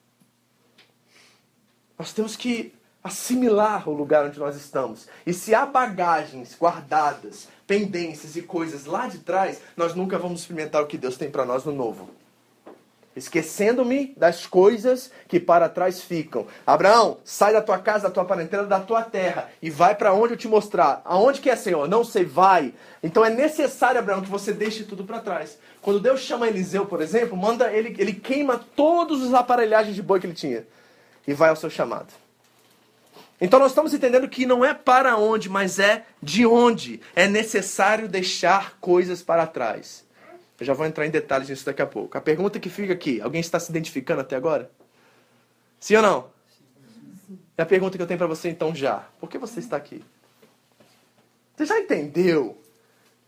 [1.99, 5.07] Nós temos que assimilar o lugar onde nós estamos.
[5.27, 10.83] E se há bagagens guardadas, pendências e coisas lá de trás, nós nunca vamos experimentar
[10.83, 12.11] o que Deus tem para nós no novo.
[13.16, 16.48] Esquecendo-me das coisas que para trás ficam.
[16.66, 20.35] Abraão, sai da tua casa, da tua parentela, da tua terra e vai para onde
[20.35, 21.00] eu te mostrar.
[21.05, 21.88] Aonde que é, Senhor?
[21.88, 22.74] Não sei, vai.
[23.03, 25.59] Então é necessário, Abraão, que você deixe tudo para trás.
[25.81, 30.18] Quando Deus chama Eliseu, por exemplo, manda ele, ele queima todos os aparelhagens de boi
[30.18, 30.66] que ele tinha
[31.27, 32.24] e vai ao seu chamado.
[33.44, 38.09] Então nós estamos entendendo que não é para onde, mas é de onde é necessário
[38.09, 40.02] deixar coisas para trás.
[40.59, 42.16] Eu já vou entrar em detalhes nisso daqui a pouco.
[42.16, 44.70] A pergunta que fica aqui: alguém está se identificando até agora?
[45.78, 46.30] Sim ou não?
[47.59, 49.07] É a pergunta que eu tenho para você então já.
[49.20, 50.02] Por que você está aqui?
[51.54, 52.57] Você já entendeu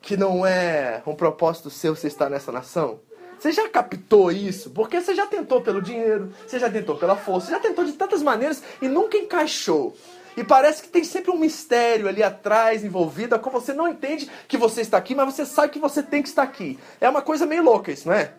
[0.01, 3.01] que não é um propósito seu você estar nessa nação?
[3.39, 4.71] Você já captou isso?
[4.71, 7.93] Porque você já tentou pelo dinheiro, você já tentou pela força, você já tentou de
[7.93, 9.95] tantas maneiras e nunca encaixou.
[10.37, 14.31] E parece que tem sempre um mistério ali atrás envolvido, a qual você não entende
[14.47, 16.79] que você está aqui, mas você sabe que você tem que estar aqui.
[17.01, 18.33] É uma coisa meio louca isso, não é?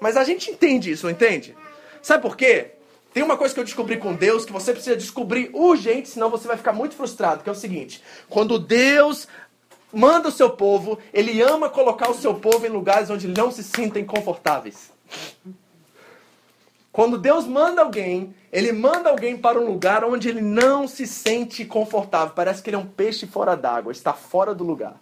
[0.00, 1.56] Mas a gente entende isso, não entende?
[2.02, 2.72] Sabe por quê?
[3.14, 6.48] Tem uma coisa que eu descobri com Deus que você precisa descobrir urgente, senão você
[6.48, 9.28] vai ficar muito frustrado, que é o seguinte: quando Deus
[9.94, 13.62] manda o seu povo, ele ama colocar o seu povo em lugares onde não se
[13.62, 14.90] sentem confortáveis.
[16.92, 21.64] Quando Deus manda alguém, ele manda alguém para um lugar onde ele não se sente
[21.64, 22.34] confortável.
[22.36, 24.94] Parece que ele é um peixe fora d'água, está fora do lugar.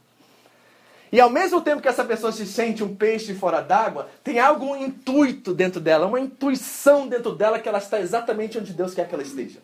[1.13, 4.75] E ao mesmo tempo que essa pessoa se sente um peixe fora d'água, tem algo
[4.75, 9.15] intuito dentro dela, uma intuição dentro dela que ela está exatamente onde Deus quer que
[9.15, 9.61] ela esteja.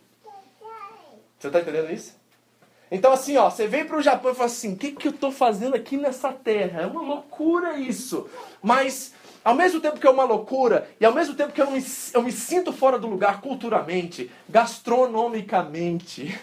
[1.39, 2.18] Você está entendendo isso?
[2.91, 5.13] Então, assim, ó, você vem para o Japão e fala assim: o que, que eu
[5.13, 6.83] estou fazendo aqui nessa terra?
[6.83, 8.29] É uma loucura isso.
[8.63, 9.13] Mas,
[9.45, 12.23] ao mesmo tempo que é uma loucura, e ao mesmo tempo que eu me, eu
[12.23, 16.39] me sinto fora do lugar culturalmente, gastronomicamente,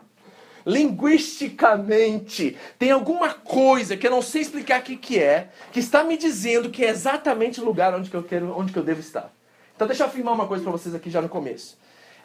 [0.66, 6.04] linguisticamente, tem alguma coisa que eu não sei explicar o que, que é, que está
[6.04, 9.00] me dizendo que é exatamente o lugar onde que eu, quero, onde que eu devo
[9.00, 9.32] estar.
[9.74, 11.78] Então, deixa eu afirmar uma coisa para vocês aqui já no começo.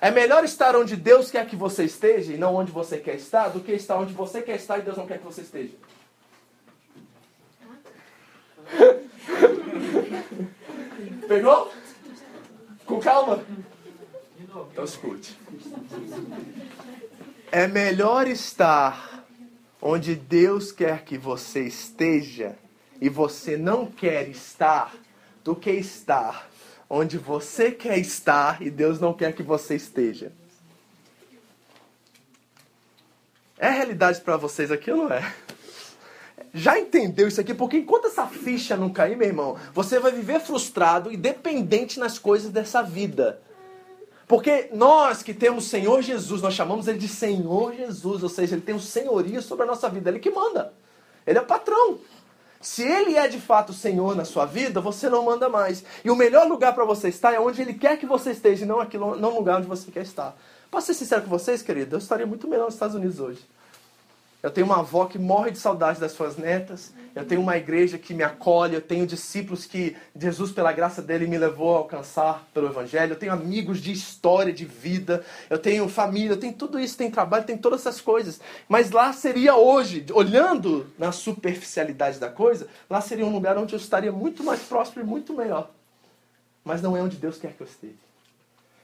[0.03, 3.47] É melhor estar onde Deus quer que você esteja e não onde você quer estar,
[3.47, 5.71] do que estar onde você quer estar e Deus não quer que você esteja.
[11.25, 11.71] Pegou?
[12.85, 13.45] Com calma?
[14.73, 15.39] Então escute.
[17.49, 19.23] É melhor estar
[19.81, 22.57] onde Deus quer que você esteja
[22.99, 24.93] e você não quer estar
[25.45, 26.49] do que estar
[26.95, 30.31] onde você quer estar e Deus não quer que você esteja.
[33.57, 35.33] É realidade para vocês aqui ou não é?
[36.53, 37.51] Já entendeu isso aqui?
[37.51, 42.19] Porque enquanto essa ficha não cair, meu irmão, você vai viver frustrado e dependente nas
[42.19, 43.41] coisas dessa vida.
[44.27, 48.61] Porque nós que temos Senhor Jesus, nós chamamos ele de Senhor Jesus, ou seja, ele
[48.61, 50.71] tem o um senhorio sobre a nossa vida, ele que manda.
[51.25, 51.97] Ele é o patrão.
[52.63, 55.83] Se ele é de fato o Senhor na sua vida, você não manda mais.
[56.03, 58.67] E o melhor lugar para você estar é onde ele quer que você esteja, e
[58.67, 60.33] não aquilo, lugar onde você quer estar.
[60.71, 61.95] Posso ser sincero com vocês, querido?
[61.95, 63.45] Eu estaria muito melhor nos Estados Unidos hoje.
[64.43, 66.93] Eu tenho uma avó que morre de saudade das suas netas.
[67.15, 68.75] Eu tenho uma igreja que me acolhe.
[68.75, 73.13] Eu tenho discípulos que Jesus, pela graça dele, me levou a alcançar pelo Evangelho.
[73.13, 75.23] Eu tenho amigos de história, de vida.
[75.49, 76.33] Eu tenho família.
[76.33, 76.97] Eu tenho tudo isso.
[76.97, 78.41] Tem trabalho, tem todas essas coisas.
[78.67, 83.79] Mas lá seria hoje, olhando na superficialidade da coisa, lá seria um lugar onde eu
[83.79, 85.71] estaria muito mais próspero e muito melhor.
[86.65, 87.93] Mas não é onde Deus quer que eu esteja.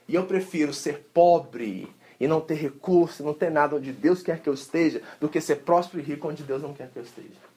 [0.08, 1.86] E eu prefiro ser pobre
[2.20, 5.40] e não ter recurso, não ter nada onde Deus quer que eu esteja, do que
[5.40, 7.50] ser próspero e rico onde Deus não quer que eu esteja.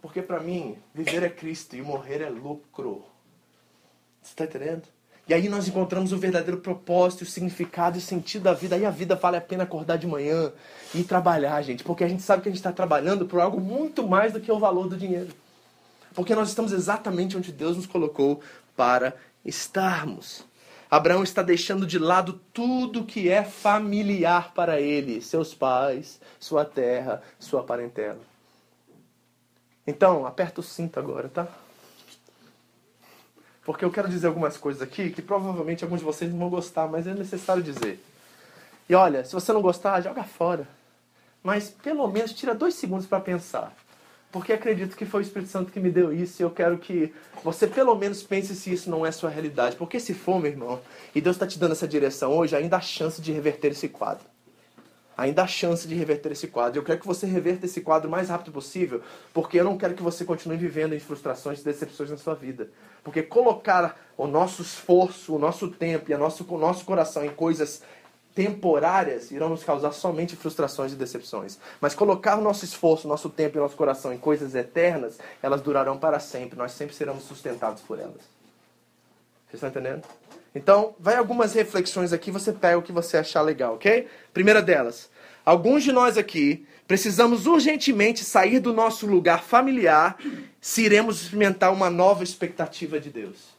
[0.00, 3.04] Porque para mim, viver é Cristo e morrer é lucro.
[4.22, 4.84] Você está entendendo?
[5.26, 8.76] E aí nós encontramos o verdadeiro propósito, o significado e o sentido da vida.
[8.76, 10.52] Aí a vida vale a pena acordar de manhã
[10.94, 11.82] e trabalhar, gente.
[11.82, 14.52] Porque a gente sabe que a gente está trabalhando por algo muito mais do que
[14.52, 15.30] o valor do dinheiro.
[16.14, 18.42] Porque nós estamos exatamente onde Deus nos colocou
[18.76, 20.44] para estarmos.
[20.90, 27.22] Abraão está deixando de lado tudo que é familiar para ele, seus pais, sua terra,
[27.38, 28.20] sua parentela.
[29.86, 31.48] Então, aperta o cinto agora, tá?
[33.64, 36.86] Porque eu quero dizer algumas coisas aqui que provavelmente alguns de vocês não vão gostar,
[36.86, 38.02] mas é necessário dizer.
[38.88, 40.68] E olha, se você não gostar, joga fora.
[41.42, 43.74] Mas pelo menos tira dois segundos para pensar
[44.34, 47.14] porque acredito que foi o Espírito Santo que me deu isso e eu quero que
[47.44, 49.76] você pelo menos pense se isso não é sua realidade.
[49.76, 50.80] Porque se for, meu irmão,
[51.14, 54.24] e Deus está te dando essa direção hoje, ainda há chance de reverter esse quadro.
[55.16, 56.80] Ainda há chance de reverter esse quadro.
[56.80, 59.94] Eu quero que você reverta esse quadro o mais rápido possível, porque eu não quero
[59.94, 62.70] que você continue vivendo em frustrações e decepções na sua vida.
[63.04, 67.30] Porque colocar o nosso esforço, o nosso tempo e o nosso, o nosso coração em
[67.30, 67.84] coisas
[68.34, 71.58] temporárias irão nos causar somente frustrações e decepções.
[71.80, 75.96] Mas colocar o nosso esforço, nosso tempo e nosso coração em coisas eternas, elas durarão
[75.96, 76.58] para sempre.
[76.58, 78.34] Nós sempre seremos sustentados por elas.
[79.46, 80.02] Vocês estão entendendo?
[80.54, 84.08] Então, vai algumas reflexões aqui, você pega o que você achar legal, ok?
[84.32, 85.10] Primeira delas,
[85.44, 90.16] alguns de nós aqui precisamos urgentemente sair do nosso lugar familiar
[90.60, 93.53] se iremos experimentar uma nova expectativa de Deus.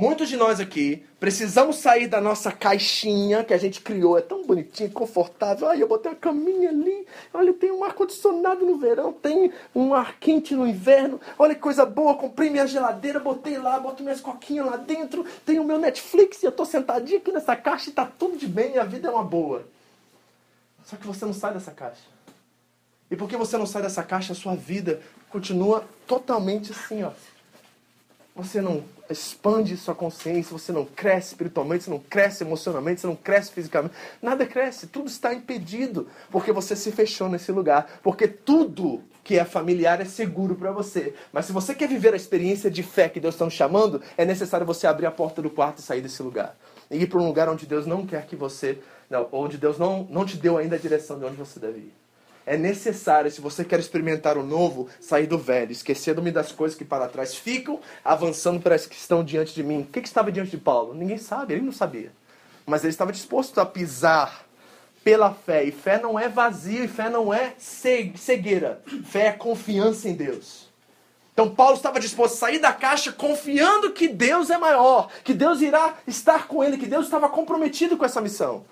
[0.00, 4.16] Muitos de nós aqui precisamos sair da nossa caixinha que a gente criou.
[4.16, 5.68] É tão bonitinho, confortável.
[5.68, 7.06] Ai, eu botei uma caminha ali.
[7.34, 11.20] Olha, tem um ar-condicionado no verão, tem um ar quente no inverno.
[11.38, 12.14] Olha que coisa boa.
[12.14, 15.22] Comprei minha geladeira, botei lá, boto minhas coquinhas lá dentro.
[15.44, 18.46] Tem o meu Netflix e eu tô sentadinho aqui nessa caixa e tá tudo de
[18.46, 19.68] bem a vida é uma boa.
[20.86, 22.00] Só que você não sai dessa caixa.
[23.10, 27.10] E porque você não sai dessa caixa, a sua vida continua totalmente assim, ó.
[28.34, 33.16] Você não expande sua consciência, você não cresce espiritualmente, você não cresce emocionalmente, você não
[33.16, 33.94] cresce fisicamente.
[34.22, 38.00] Nada cresce, tudo está impedido, porque você se fechou nesse lugar.
[38.02, 41.14] Porque tudo que é familiar é seguro para você.
[41.32, 44.24] Mas se você quer viver a experiência de fé que Deus está nos chamando, é
[44.24, 46.56] necessário você abrir a porta do quarto e sair desse lugar.
[46.90, 48.78] E ir para um lugar onde Deus não quer que você.
[49.08, 51.99] Não, onde Deus não, não te deu ainda a direção de onde você deve ir.
[52.50, 56.84] É necessário, se você quer experimentar o novo, sair do velho, esquecendo-me das coisas que
[56.84, 59.82] para trás ficam, avançando para as que estão diante de mim.
[59.82, 60.92] O que, que estava diante de Paulo?
[60.92, 62.10] Ninguém sabe, ele não sabia.
[62.66, 64.44] Mas ele estava disposto a pisar
[65.04, 65.62] pela fé.
[65.62, 68.82] E fé não é vazio, e fé não é cegueira.
[69.04, 70.68] Fé é confiança em Deus.
[71.32, 75.60] Então Paulo estava disposto a sair da caixa confiando que Deus é maior, que Deus
[75.60, 78.64] irá estar com ele, que Deus estava comprometido com essa missão.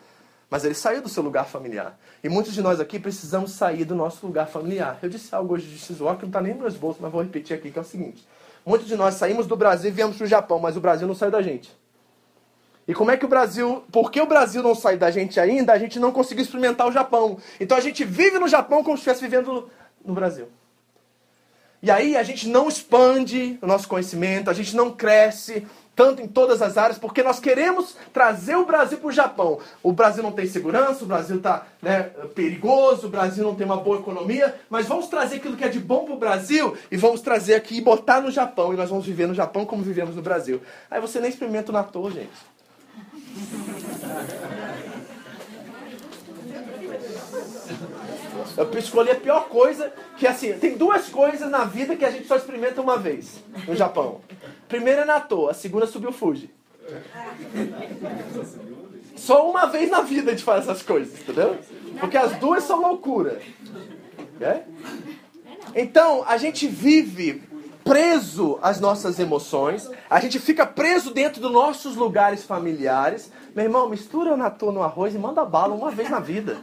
[0.51, 1.99] Mas ele saiu do seu lugar familiar.
[2.25, 4.99] E muitos de nós aqui precisamos sair do nosso lugar familiar.
[5.03, 7.23] Eu disse algo hoje de Shizuoka que não está nem nos meus bolsos, mas vou
[7.23, 8.27] repetir aqui, que é o seguinte.
[8.65, 11.15] Muitos de nós saímos do Brasil e viemos para o Japão, mas o Brasil não
[11.15, 11.77] saiu da gente.
[12.87, 15.79] E como é que o Brasil, porque o Brasil não saiu da gente ainda, a
[15.79, 17.37] gente não conseguiu experimentar o Japão.
[17.61, 19.71] Então a gente vive no Japão como se estivesse vivendo
[20.03, 20.49] no Brasil.
[21.83, 25.67] E aí a gente não expande o nosso conhecimento, a gente não cresce,
[25.99, 29.59] tanto em todas as áreas, porque nós queremos trazer o Brasil para o Japão.
[29.83, 32.05] O Brasil não tem segurança, o Brasil está né,
[32.37, 35.81] perigoso, o Brasil não tem uma boa economia, mas vamos trazer aquilo que é de
[35.81, 39.05] bom para o Brasil e vamos trazer aqui e botar no Japão, e nós vamos
[39.05, 40.63] viver no Japão como vivemos no Brasil.
[40.89, 42.31] Aí você nem experimenta o Nato, gente.
[48.57, 52.29] Eu escolhi a pior coisa, que assim, tem duas coisas na vida que a gente
[52.29, 54.21] só experimenta uma vez no Japão.
[54.69, 56.51] Primeira é natô, a segunda subiu Fuji.
[59.17, 61.59] Só uma vez na vida a gente faz essas coisas, entendeu?
[61.99, 63.41] Porque as duas são loucura.
[64.41, 64.63] É?
[65.75, 67.43] Então, a gente vive
[67.83, 73.33] preso às nossas emoções, a gente fica preso dentro dos nossos lugares familiares.
[73.55, 76.59] Meu irmão, mistura o natô no arroz e manda bala uma vez na vida.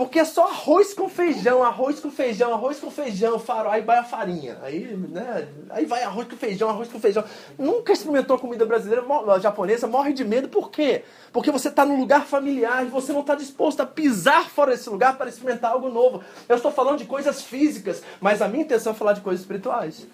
[0.00, 3.98] Porque é só arroz com feijão, arroz com feijão, arroz com feijão, farol, aí vai
[3.98, 4.56] a farinha.
[4.62, 7.22] Aí, né, aí vai arroz com feijão, arroz com feijão.
[7.58, 9.04] Nunca experimentou comida brasileira,
[9.42, 10.48] japonesa, morre de medo.
[10.48, 11.04] Por quê?
[11.30, 14.88] Porque você está num lugar familiar e você não está disposto a pisar fora desse
[14.88, 16.24] lugar para experimentar algo novo.
[16.48, 20.06] Eu estou falando de coisas físicas, mas a minha intenção é falar de coisas espirituais.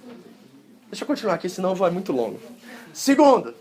[0.91, 2.41] Deixa eu continuar aqui, senão vai muito longo.
[2.93, 3.55] Segundo,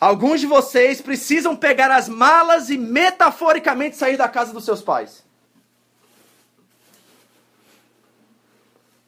[0.00, 5.25] alguns de vocês precisam pegar as malas e metaforicamente sair da casa dos seus pais.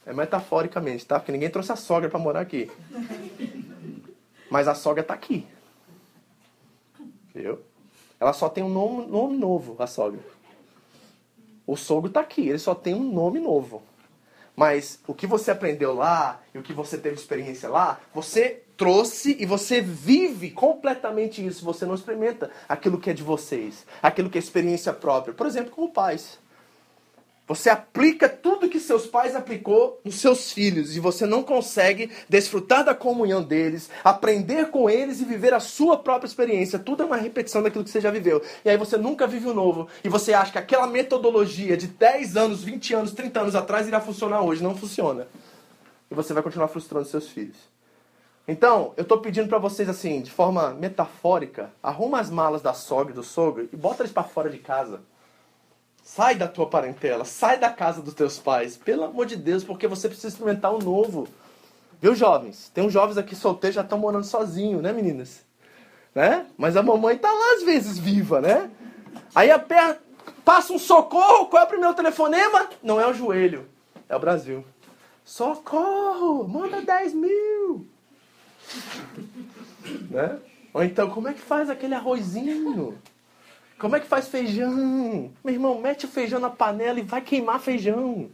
[0.09, 1.21] É metaforicamente, tá?
[1.21, 2.71] Porque ninguém trouxe a sogra para morar aqui.
[4.51, 5.47] Mas a sogra tá aqui.
[7.35, 7.59] Viu?
[8.19, 10.19] Ela só tem um nome, nome novo, a sogra.
[11.67, 13.83] O sogro tá aqui, ele só tem um nome novo.
[14.57, 19.37] Mas o que você aprendeu lá e o que você teve experiência lá, você trouxe
[19.39, 21.67] e você vive completamente isso.
[21.67, 25.35] Você não experimenta aquilo que é de vocês, aquilo que é experiência própria.
[25.35, 26.39] Por exemplo, como pais.
[27.49, 32.85] Você aplica tudo que seus pais aplicou nos seus filhos e você não consegue desfrutar
[32.85, 36.79] da comunhão deles, aprender com eles e viver a sua própria experiência.
[36.79, 38.43] Tudo é uma repetição daquilo que você já viveu.
[38.63, 42.37] E aí você nunca vive o novo e você acha que aquela metodologia de 10
[42.37, 44.63] anos, 20 anos, 30 anos atrás irá funcionar hoje.
[44.63, 45.27] Não funciona.
[46.11, 47.57] E você vai continuar frustrando seus filhos.
[48.47, 53.13] Então, eu estou pedindo para vocês assim, de forma metafórica, arruma as malas da sogra
[53.13, 55.01] e do sogro e bota eles para fora de casa.
[56.09, 59.87] Sai da tua parentela, sai da casa dos teus pais, pelo amor de Deus, porque
[59.87, 61.29] você precisa experimentar o novo.
[62.01, 62.71] Viu, jovens?
[62.73, 65.45] Tem uns jovens aqui solteiros já estão morando sozinhos, né, meninas?
[66.15, 66.47] Né?
[66.57, 68.71] Mas a mamãe tá lá às vezes viva, né?
[69.35, 69.99] Aí a perna
[70.47, 72.71] passa um socorro, qual é o primeiro telefonema?
[72.83, 73.69] Não é o joelho,
[74.09, 74.65] é o Brasil.
[75.23, 76.49] Socorro!
[76.49, 77.87] Manda 10 mil!
[80.11, 80.39] né?
[80.73, 82.97] Ou então, como é que faz aquele arrozinho?
[83.79, 85.31] Como é que faz feijão?
[85.45, 88.29] Meu irmão, mete o feijão na panela e vai queimar feijão.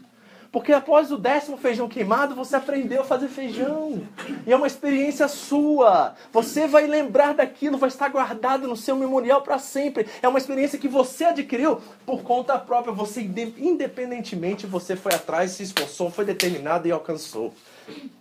[0.50, 4.06] Porque após o décimo feijão queimado, você aprendeu a fazer feijão.
[4.46, 6.14] E é uma experiência sua.
[6.32, 10.06] Você vai lembrar daquilo, vai estar guardado no seu memorial para sempre.
[10.22, 12.94] É uma experiência que você adquiriu por conta própria.
[12.94, 13.20] Você,
[13.58, 17.52] independentemente, você foi atrás, se esforçou, foi determinado e alcançou.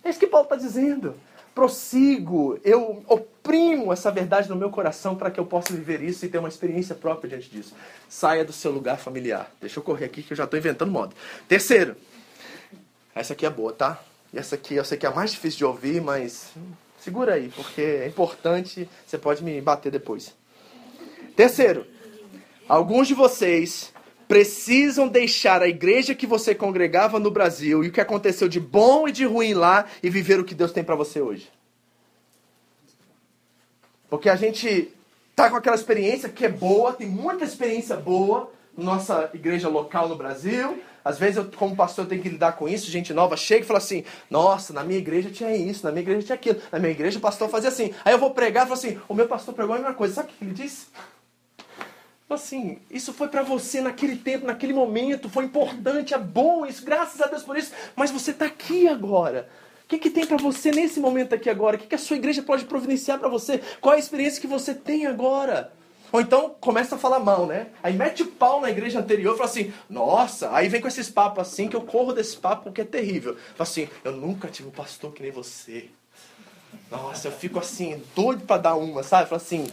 [0.03, 1.15] É isso que Paulo está dizendo
[1.53, 6.29] prossigo, eu oprimo essa verdade no meu coração para que eu possa viver isso e
[6.29, 7.75] ter uma experiência própria diante disso.
[8.09, 9.51] Saia do seu lugar familiar.
[9.61, 11.13] Deixa eu correr aqui que eu já estou inventando moda.
[11.47, 11.95] Terceiro,
[13.13, 14.03] essa aqui é boa, tá?
[14.33, 16.51] E essa aqui eu sei que é a mais difícil de ouvir, mas
[16.99, 20.33] segura aí, porque é importante, você pode me bater depois.
[21.35, 21.85] Terceiro,
[22.67, 23.92] alguns de vocês
[24.27, 29.07] precisam deixar a igreja que você congregava no Brasil e o que aconteceu de bom
[29.07, 31.49] e de ruim lá e viver o que Deus tem para você hoje.
[34.09, 34.93] Porque a gente
[35.35, 40.07] tá com aquela experiência que é boa, tem muita experiência boa na nossa igreja local
[40.07, 40.81] no Brasil.
[41.03, 43.79] Às vezes eu, como pastor, tenho que lidar com isso, gente nova chega e fala
[43.79, 47.17] assim: "Nossa, na minha igreja tinha isso, na minha igreja tinha aquilo, na minha igreja
[47.17, 47.93] o pastor fazia assim".
[48.05, 50.13] Aí eu vou pregar e falo assim: "O meu pastor pregou a mesma coisa".
[50.13, 50.87] Sabe o que ele disse?
[52.29, 57.21] Assim, isso foi para você naquele tempo, naquele momento, foi importante, é bom isso, graças
[57.21, 59.49] a Deus por isso, mas você está aqui agora.
[59.85, 61.75] O que, que tem para você nesse momento aqui agora?
[61.75, 63.61] O que, que a sua igreja pode providenciar para você?
[63.81, 65.71] Qual é a experiência que você tem agora?
[66.13, 67.67] Ou então começa a falar mal, né?
[67.81, 71.09] Aí mete o pau na igreja anterior e fala assim: Nossa, aí vem com esses
[71.09, 73.35] papos assim que eu corro desse papo porque é terrível.
[73.55, 75.89] Fala assim: Eu nunca tive um pastor que nem você.
[76.91, 79.27] Nossa, eu fico assim, doido para dar uma, sabe?
[79.27, 79.65] Fala assim: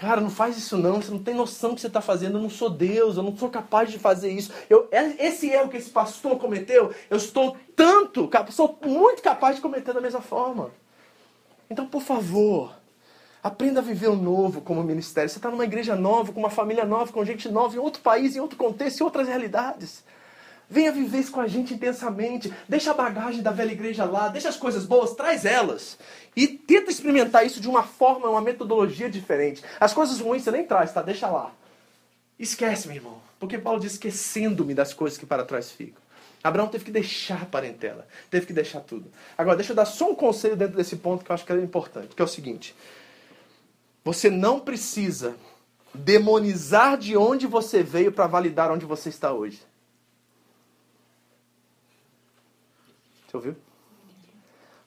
[0.00, 2.42] Cara, não faz isso não, você não tem noção do que você está fazendo, eu
[2.42, 4.50] não sou Deus, eu não sou capaz de fazer isso.
[4.70, 9.60] Eu, é, esse erro que esse pastor cometeu, eu estou tanto, sou muito capaz de
[9.60, 10.70] cometer da mesma forma.
[11.68, 12.74] Então, por favor,
[13.42, 15.28] aprenda a viver o novo como ministério.
[15.28, 18.34] Você está numa igreja nova, com uma família nova, com gente nova, em outro país,
[18.34, 20.02] em outro contexto, em outras realidades.
[20.72, 22.54] Venha viver isso com a gente intensamente.
[22.68, 25.98] Deixa a bagagem da velha igreja lá, deixa as coisas boas, traz elas.
[26.36, 29.64] E tenta experimentar isso de uma forma, uma metodologia diferente.
[29.80, 31.02] As coisas ruins você nem traz, tá?
[31.02, 31.50] Deixa lá.
[32.38, 33.20] Esquece, meu irmão.
[33.40, 36.00] Porque Paulo diz esquecendo-me das coisas que para trás ficam.
[36.42, 39.10] Abraão teve que deixar a parentela, teve que deixar tudo.
[39.36, 41.56] Agora, deixa eu dar só um conselho dentro desse ponto que eu acho que é
[41.56, 42.76] importante, que é o seguinte:
[44.04, 45.34] você não precisa
[45.92, 49.60] demonizar de onde você veio para validar onde você está hoje.
[53.30, 53.56] Você ouviu?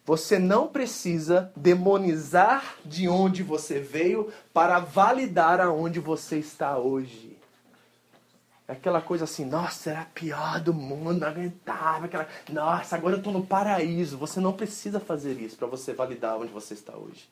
[0.06, 7.38] Você não precisa demonizar de onde você veio para validar aonde você está hoje.
[8.68, 12.06] É aquela coisa assim, nossa, era a pior do mundo, não aguentava.
[12.06, 14.18] Aquela, nossa, agora eu estou no paraíso.
[14.18, 17.30] Você não precisa fazer isso para você validar onde você está hoje.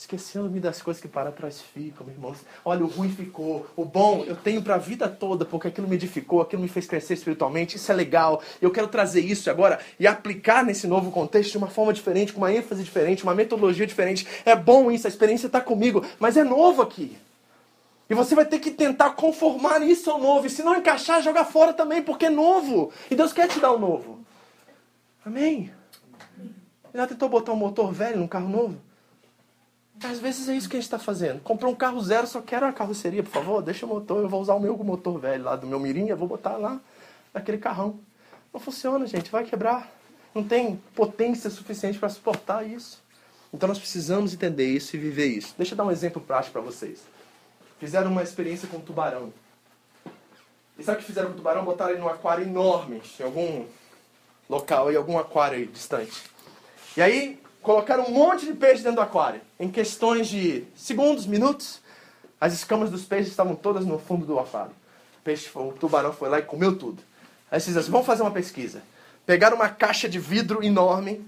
[0.00, 2.34] Esquecendo-me das coisas que para trás ficam, meu irmão.
[2.64, 3.66] Olha, o ruim ficou.
[3.76, 6.86] O bom eu tenho para a vida toda, porque aquilo me edificou, aquilo me fez
[6.86, 7.76] crescer espiritualmente.
[7.76, 8.42] Isso é legal.
[8.62, 12.38] Eu quero trazer isso agora e aplicar nesse novo contexto de uma forma diferente, com
[12.38, 14.26] uma ênfase diferente, uma metodologia diferente.
[14.46, 17.18] É bom isso, a experiência está comigo, mas é novo aqui.
[18.08, 20.46] E você vai ter que tentar conformar isso ao novo.
[20.46, 22.90] E se não encaixar, joga fora também, porque é novo.
[23.10, 24.20] E Deus quer te dar o um novo.
[25.26, 25.70] Amém?
[26.94, 28.89] Já tentou botar um motor velho num carro novo?
[30.02, 31.40] Às vezes é isso que a gente está fazendo.
[31.40, 34.40] Comprou um carro zero, só quero a carroceria, por favor, deixa o motor, eu vou
[34.40, 36.80] usar o meu motor velho lá do meu Mirinha, vou botar lá
[37.34, 37.98] naquele carrão.
[38.52, 39.90] Não funciona, gente, vai quebrar.
[40.34, 43.02] Não tem potência suficiente para suportar isso.
[43.52, 45.54] Então nós precisamos entender isso e viver isso.
[45.56, 47.00] Deixa eu dar um exemplo prático para vocês
[47.80, 49.32] fizeram uma experiência com um tubarão.
[50.78, 51.64] E sabe o que fizeram com o tubarão?
[51.64, 53.66] Botaram ele num aquário enorme, em algum
[54.48, 56.22] local, em algum aquário aí, distante.
[56.96, 59.40] E aí colocaram um monte de peixe dentro do aquário.
[59.58, 61.80] Em questões de segundos, minutos,
[62.40, 64.72] as escamas dos peixes estavam todas no fundo do aquário.
[65.18, 67.02] O, peixe, o tubarão foi lá e comeu tudo.
[67.50, 68.82] Aí fizeram assim, vamos fazer uma pesquisa.
[69.26, 71.24] Pegaram uma caixa de vidro enorme,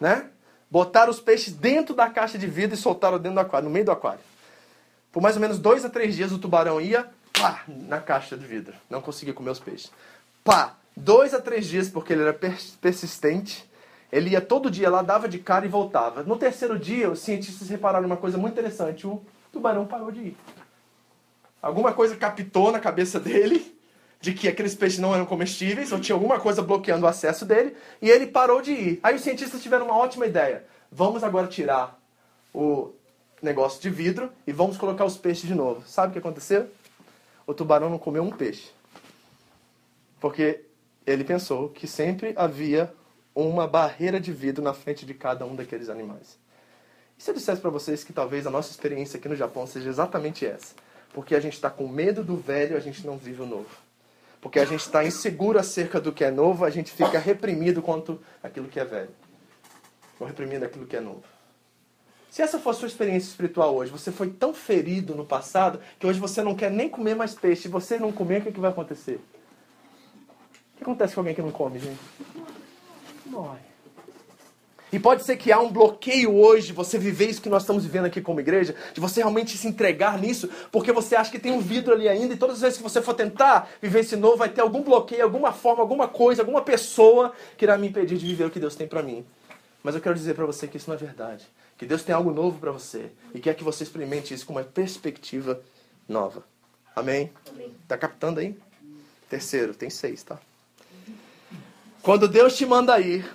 [0.00, 0.26] né?
[0.70, 3.84] Botaram os peixes dentro da caixa de vidro e soltaram dentro do aquário, no meio
[3.84, 4.20] do aquário.
[5.10, 8.46] Por mais ou menos dois a três dias o tubarão ia pá, na caixa de
[8.46, 8.74] vidro.
[8.88, 9.90] Não conseguia comer os peixes.
[10.44, 13.68] Pá, dois a três dias, porque ele era persistente.
[14.12, 16.22] Ele ia todo dia lá, dava de cara e voltava.
[16.22, 19.06] No terceiro dia, os cientistas repararam uma coisa muito interessante.
[19.06, 20.36] O tubarão parou de ir.
[21.62, 23.78] Alguma coisa captou na cabeça dele
[24.20, 27.74] de que aqueles peixes não eram comestíveis, ou tinha alguma coisa bloqueando o acesso dele,
[28.02, 29.00] e ele parou de ir.
[29.02, 30.64] Aí os cientistas tiveram uma ótima ideia.
[30.92, 31.98] Vamos agora tirar
[32.52, 32.92] o
[33.40, 35.82] negócio de vidro e vamos colocar os peixes de novo.
[35.86, 36.68] Sabe o que aconteceu?
[37.46, 38.70] O tubarão não comeu um peixe.
[40.20, 40.64] Porque
[41.06, 42.92] ele pensou que sempre havia
[43.34, 46.38] uma barreira de vidro na frente de cada um daqueles animais.
[47.18, 49.88] E se eu dissesse para vocês que talvez a nossa experiência aqui no Japão seja
[49.88, 50.74] exatamente essa?
[51.12, 53.68] Porque a gente está com medo do velho, a gente não vive o novo.
[54.40, 58.20] Porque a gente está inseguro acerca do que é novo, a gente fica reprimido quanto
[58.42, 59.10] aquilo que é velho.
[60.18, 61.24] Ou reprimindo aquilo que é novo.
[62.30, 66.06] Se essa for a sua experiência espiritual hoje, você foi tão ferido no passado que
[66.06, 67.62] hoje você não quer nem comer mais peixe.
[67.62, 69.20] Se você não comer, o que, que vai acontecer?
[70.74, 72.00] O que acontece com alguém que não come, gente?
[74.92, 78.06] E pode ser que há um bloqueio hoje, você viver isso que nós estamos vivendo
[78.06, 81.60] aqui como igreja, de você realmente se entregar nisso, porque você acha que tem um
[81.60, 84.48] vidro ali ainda, e todas as vezes que você for tentar viver esse novo, vai
[84.48, 88.46] ter algum bloqueio, alguma forma, alguma coisa, alguma pessoa que irá me impedir de viver
[88.46, 89.24] o que Deus tem para mim.
[89.82, 91.46] Mas eu quero dizer para você que isso não é verdade.
[91.78, 94.62] Que Deus tem algo novo para você e quer que você experimente isso com uma
[94.62, 95.62] perspectiva
[96.06, 96.44] nova.
[96.94, 97.32] Amém?
[97.48, 97.74] Amém.
[97.88, 98.58] Tá captando aí?
[99.30, 100.38] Terceiro, tem seis, tá?
[102.02, 103.30] Quando Deus te manda ir,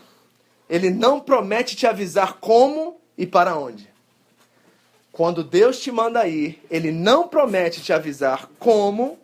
[0.70, 3.94] Ele não promete te avisar como e para onde.
[5.12, 9.20] Quando Deus te manda ir, Ele não promete te avisar como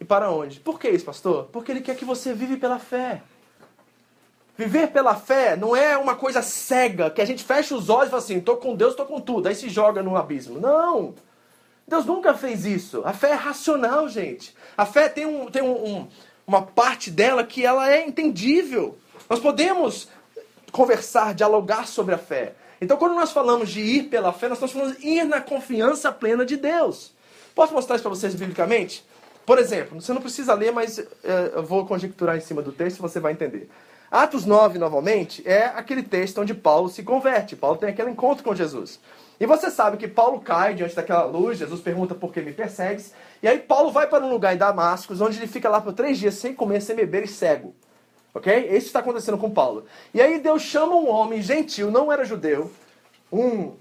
[0.00, 0.60] e para onde.
[0.60, 1.48] Por que isso, pastor?
[1.52, 3.22] Porque Ele quer que você vive pela fé.
[4.56, 8.10] Viver pela fé não é uma coisa cega, que a gente fecha os olhos e
[8.10, 10.60] fala assim, estou com Deus, estou com tudo, aí se joga no abismo.
[10.60, 11.14] Não!
[11.86, 13.02] Deus nunca fez isso.
[13.04, 14.54] A fé é racional, gente.
[14.76, 16.08] A fé tem, um, tem um, um,
[16.46, 18.98] uma parte dela que ela é entendível.
[19.28, 20.08] Nós podemos
[20.70, 22.54] conversar, dialogar sobre a fé.
[22.80, 26.12] Então, quando nós falamos de ir pela fé, nós estamos falando de ir na confiança
[26.12, 27.12] plena de Deus.
[27.54, 29.04] Posso mostrar isso para vocês biblicamente?
[29.46, 32.98] Por exemplo, você não precisa ler, mas é, eu vou conjecturar em cima do texto
[32.98, 33.70] e você vai entender.
[34.10, 37.56] Atos 9, novamente, é aquele texto onde Paulo se converte.
[37.56, 39.00] Paulo tem aquele encontro com Jesus.
[39.38, 43.12] E você sabe que Paulo cai diante daquela luz, Jesus pergunta por que me persegues.
[43.44, 46.16] E aí Paulo vai para um lugar em Damascus, onde ele fica lá por três
[46.16, 47.76] dias sem comer, sem beber e cego.
[48.32, 48.70] Ok?
[48.70, 49.84] Isso está acontecendo com Paulo.
[50.14, 52.72] E aí Deus chama um homem gentil, não era judeu,
[53.30, 53.74] um,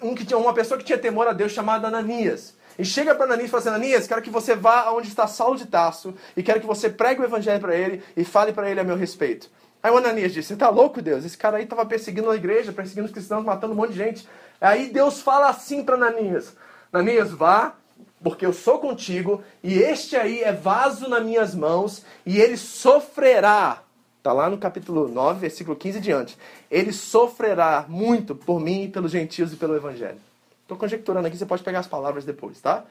[0.00, 2.54] um que tinha uma pessoa que tinha temor a Deus chamado Ananias.
[2.78, 5.56] E chega para Ananias e fala assim, Ananias, quero que você vá aonde está Saulo
[5.56, 8.78] de Tarso e quero que você pregue o evangelho para ele e fale para ele
[8.78, 9.50] a meu respeito.
[9.82, 11.24] Aí o Ananias disse, você está louco, Deus?
[11.24, 14.28] Esse cara aí estava perseguindo a igreja, perseguindo os cristãos, matando um monte de gente.
[14.60, 16.54] Aí Deus fala assim para Ananias,
[16.92, 17.74] Ananias, vá,
[18.22, 23.82] porque eu sou contigo, e este aí é vaso nas minhas mãos, e ele sofrerá.
[24.18, 26.38] Está lá no capítulo 9, versículo 15 diante.
[26.70, 30.18] Ele sofrerá muito por mim, pelos gentios e pelo evangelho.
[30.62, 32.84] Estou conjecturando aqui, você pode pegar as palavras depois, tá?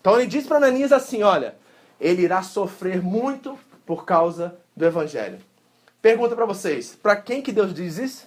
[0.00, 1.54] Então ele diz para Ananias assim: olha,
[2.00, 5.38] ele irá sofrer muito por causa do evangelho.
[6.00, 8.26] Pergunta para vocês: para quem que Deus diz isso?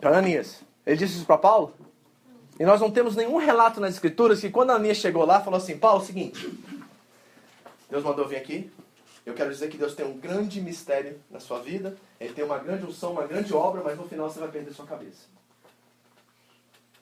[0.00, 0.60] Para Ananias.
[0.86, 1.74] Ele disse isso para Paulo?
[2.60, 5.78] E nós não temos nenhum relato nas escrituras que quando Ananias chegou lá, falou assim:
[5.78, 6.52] Paulo, é o seguinte.
[7.88, 8.70] Deus mandou vir aqui.
[9.24, 11.96] Eu quero dizer que Deus tem um grande mistério na sua vida.
[12.20, 14.84] Ele tem uma grande unção, uma grande obra, mas no final você vai perder sua
[14.84, 15.26] cabeça.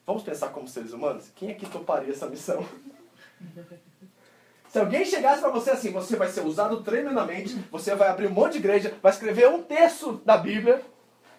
[0.06, 1.24] Vamos pensar como seres humanos?
[1.34, 2.64] Quem é que toparia essa missão?
[4.68, 8.32] Se alguém chegasse para você assim, você vai ser usado tremendamente, você vai abrir um
[8.32, 10.82] monte de igreja, vai escrever um terço da Bíblia,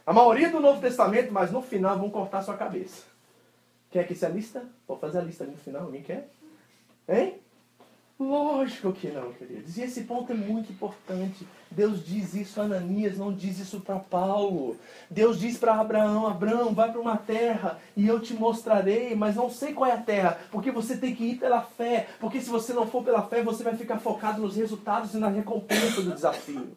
[0.06, 3.09] a maioria do Novo Testamento, mas no final vão cortar sua cabeça.
[3.92, 4.64] Quer que se a lista?
[4.88, 6.30] Vou fazer a lista ali no final, alguém quer?
[7.08, 7.40] Hein?
[8.20, 9.78] Lógico que não, queridos.
[9.78, 11.48] E esse ponto é muito importante.
[11.72, 14.76] Deus diz isso a Ananias, não diz isso para Paulo.
[15.10, 19.50] Deus diz para Abraão: Abraão, vai para uma terra e eu te mostrarei, mas não
[19.50, 22.10] sei qual é a terra, porque você tem que ir pela fé.
[22.20, 25.30] Porque se você não for pela fé, você vai ficar focado nos resultados e na
[25.30, 26.68] recompensa do desafio.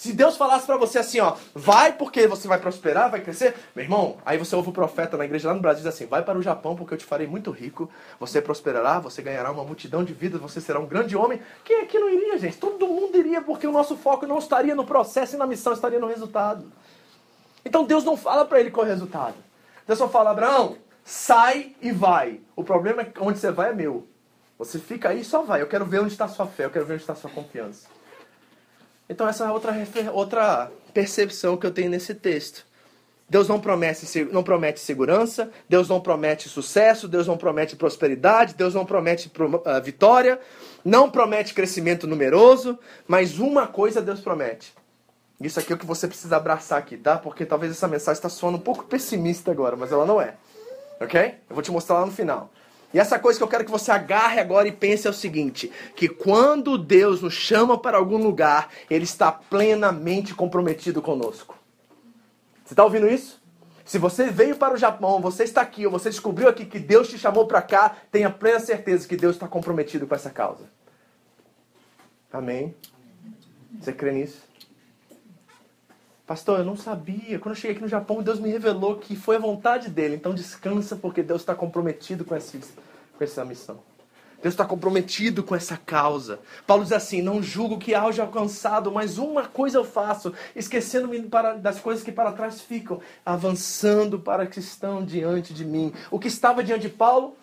[0.00, 3.84] Se Deus falasse para você assim, ó, vai porque você vai prosperar, vai crescer, meu
[3.84, 6.38] irmão, aí você ouve o profeta na igreja lá no Brasil diz assim: vai para
[6.38, 7.86] o Japão porque eu te farei muito rico,
[8.18, 11.38] você prosperará, você ganhará uma multidão de vidas, você será um grande homem.
[11.62, 12.56] Quem aqui não iria, gente?
[12.56, 15.98] Todo mundo iria porque o nosso foco não estaria no processo e na missão, estaria
[15.98, 16.72] no resultado.
[17.62, 19.34] Então Deus não fala para ele qual é o resultado.
[19.86, 22.40] Deus só fala: Abraão, sai e vai.
[22.56, 24.08] O problema é que onde você vai é meu.
[24.58, 25.60] Você fica aí e só vai.
[25.60, 27.28] Eu quero ver onde está a sua fé, eu quero ver onde está a sua
[27.28, 27.99] confiança.
[29.10, 29.74] Então essa é outra,
[30.12, 32.64] outra percepção que eu tenho nesse texto.
[33.28, 38.72] Deus não promete, não promete segurança, Deus não promete sucesso, Deus não promete prosperidade, Deus
[38.72, 40.40] não promete uh, vitória,
[40.84, 44.72] não promete crescimento numeroso, mas uma coisa Deus promete.
[45.40, 47.18] Isso aqui é o que você precisa abraçar aqui, tá?
[47.18, 50.34] Porque talvez essa mensagem está soando um pouco pessimista agora, mas ela não é.
[51.00, 51.34] Ok?
[51.48, 52.52] Eu vou te mostrar lá no final.
[52.92, 55.70] E essa coisa que eu quero que você agarre agora e pense é o seguinte:
[55.94, 61.56] que quando Deus nos chama para algum lugar, Ele está plenamente comprometido conosco.
[62.64, 63.40] Você está ouvindo isso?
[63.84, 67.08] Se você veio para o Japão, você está aqui, ou você descobriu aqui que Deus
[67.08, 70.64] te chamou para cá, tenha plena certeza que Deus está comprometido com essa causa.
[72.32, 72.74] Amém?
[73.80, 74.49] Você crê nisso?
[76.30, 77.40] Pastor, eu não sabia.
[77.40, 80.14] Quando eu cheguei aqui no Japão, Deus me revelou que foi a vontade dele.
[80.14, 82.56] Então descansa, porque Deus está comprometido com essa,
[83.18, 83.80] com essa missão.
[84.40, 86.38] Deus está comprometido com essa causa.
[86.68, 91.18] Paulo diz assim: Não julgo que haja alcançado, mas uma coisa eu faço, esquecendo-me
[91.58, 95.92] das coisas que para trás ficam, avançando para que estão diante de mim.
[96.12, 97.36] O que estava diante de Paulo,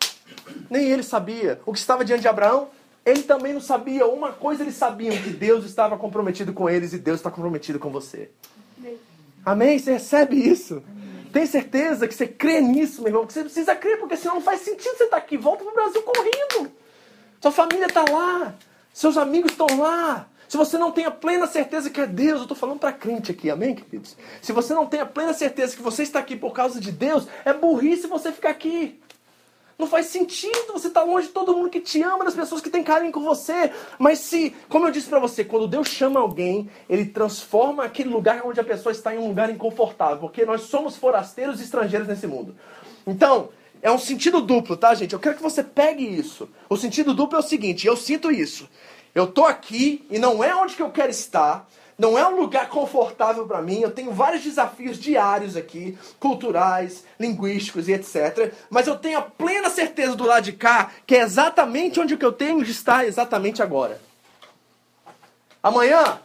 [0.70, 1.60] nem ele sabia.
[1.66, 2.70] O que estava diante de Abraão,
[3.06, 4.08] ele também não sabia.
[4.08, 7.90] Uma coisa eles sabiam: que Deus estava comprometido com eles e Deus está comprometido com
[7.90, 8.32] você.
[9.48, 9.80] Amém?
[9.80, 10.84] Você recebe isso?
[11.32, 13.26] Tem certeza que você crê nisso, meu irmão?
[13.26, 15.38] Que você precisa crer, porque senão não faz sentido você estar aqui.
[15.38, 16.70] Volta para o Brasil correndo.
[17.40, 18.54] Sua família está lá.
[18.94, 20.28] Seus amigos estão lá.
[20.50, 23.32] Se você não tem a plena certeza que é Deus, eu estou falando para crente
[23.32, 24.18] aqui, amém, queridos?
[24.42, 27.26] Se você não tem a plena certeza que você está aqui por causa de Deus,
[27.46, 29.00] é burrice você ficar aqui.
[29.78, 32.62] Não faz sentido você estar tá longe de todo mundo que te ama, das pessoas
[32.62, 33.72] que têm carinho com você.
[34.00, 38.42] Mas se, como eu disse para você, quando Deus chama alguém, ele transforma aquele lugar
[38.44, 42.26] onde a pessoa está em um lugar inconfortável, porque nós somos forasteiros e estrangeiros nesse
[42.26, 42.56] mundo.
[43.06, 43.50] Então,
[43.80, 45.14] é um sentido duplo, tá, gente?
[45.14, 46.50] Eu quero que você pegue isso.
[46.68, 48.68] O sentido duplo é o seguinte, eu sinto isso.
[49.14, 51.68] Eu tô aqui e não é onde que eu quero estar,
[51.98, 53.82] não é um lugar confortável para mim.
[53.82, 58.54] Eu tenho vários desafios diários aqui, culturais, linguísticos e etc.
[58.70, 62.26] Mas eu tenho a plena certeza do lado de cá que é exatamente onde que
[62.26, 64.00] eu tenho de estar exatamente agora.
[65.64, 66.20] Amanhã,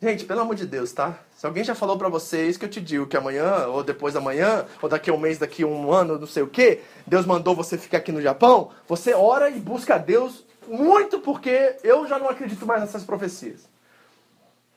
[0.00, 1.18] gente, pelo amor de Deus, tá?
[1.36, 4.20] Se alguém já falou para vocês que eu te digo que amanhã, ou depois da
[4.20, 7.24] manhã, ou daqui a um mês, daqui a um ano, não sei o que, Deus
[7.24, 12.06] mandou você ficar aqui no Japão, você ora e busca a Deus muito porque eu
[12.06, 13.71] já não acredito mais nessas profecias.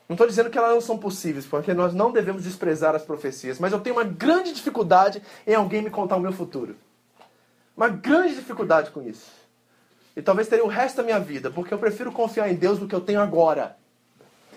[0.07, 3.59] Não estou dizendo que elas não são possíveis, porque nós não devemos desprezar as profecias,
[3.59, 6.75] mas eu tenho uma grande dificuldade em alguém me contar o meu futuro.
[7.75, 9.31] Uma grande dificuldade com isso.
[10.15, 12.87] E talvez teria o resto da minha vida, porque eu prefiro confiar em Deus do
[12.87, 13.75] que eu tenho agora.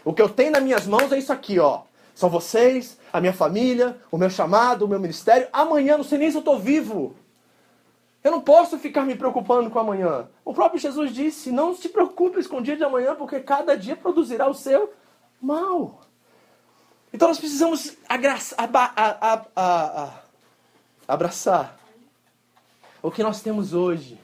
[0.04, 1.82] O que eu tenho nas minhas mãos é isso aqui, ó.
[2.14, 5.48] São vocês, a minha família, o meu chamado, o meu ministério.
[5.52, 7.16] Amanhã, não sei nem se eu estou vivo.
[8.22, 10.28] Eu não posso ficar me preocupando com amanhã.
[10.44, 13.96] O próprio Jesus disse: não se preocupe com o dia de amanhã, porque cada dia
[13.96, 14.92] produzirá o seu
[15.40, 16.06] mal.
[17.12, 17.96] Então nós precisamos
[21.06, 21.78] abraçar
[23.02, 24.18] o que nós temos hoje,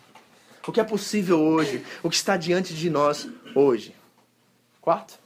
[0.67, 3.95] o que é possível hoje, o que está diante de nós hoje.
[4.81, 5.19] Quarto.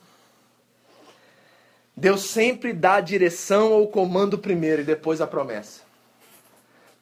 [1.96, 5.82] Deus sempre dá a direção ou comando primeiro e depois a promessa.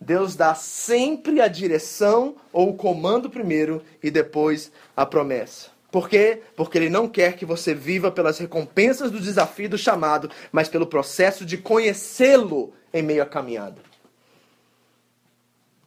[0.00, 5.75] Deus dá sempre a direção ou o comando primeiro e depois a promessa.
[5.96, 6.42] Por quê?
[6.54, 10.86] Porque ele não quer que você viva pelas recompensas do desafio do chamado, mas pelo
[10.86, 13.80] processo de conhecê-lo em meio à caminhada.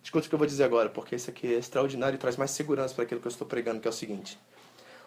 [0.04, 2.50] Escute o que eu vou dizer agora, porque isso aqui é extraordinário e traz mais
[2.50, 4.40] segurança para aquilo que eu estou pregando, que é o seguinte.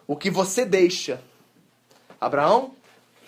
[0.07, 1.19] O que você deixa,
[2.21, 2.73] Abraão,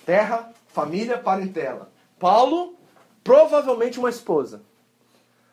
[0.06, 1.92] terra, família, parentela.
[2.18, 2.74] Paulo,
[3.22, 4.62] provavelmente uma esposa.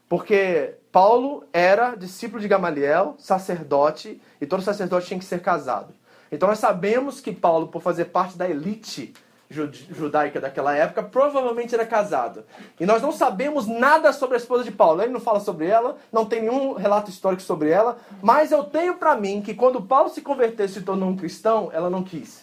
[0.09, 5.93] Porque Paulo era discípulo de Gamaliel, sacerdote, e todo sacerdote tinha que ser casado.
[6.33, 9.13] Então nós sabemos que Paulo, por fazer parte da elite
[9.51, 12.43] judaica daquela época, provavelmente era casado.
[12.81, 15.03] E nós não sabemos nada sobre a esposa de Paulo.
[15.03, 18.95] Ele não fala sobre ela, não tem nenhum relato histórico sobre ela, mas eu tenho
[18.95, 22.43] para mim que quando Paulo se converteu e se tornou um cristão, ela não quis.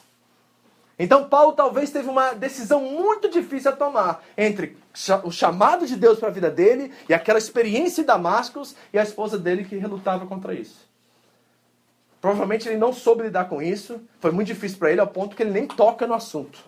[1.00, 4.78] Então Paulo talvez teve uma decisão muito difícil a tomar entre
[5.24, 9.04] o chamado de Deus para a vida dele e aquela experiência em Damascus e a
[9.04, 10.89] esposa dele que relutava contra isso.
[12.22, 15.44] Provavelmente ele não soube lidar com isso, foi muito difícil para ele ao ponto que
[15.44, 16.60] ele nem toca no assunto.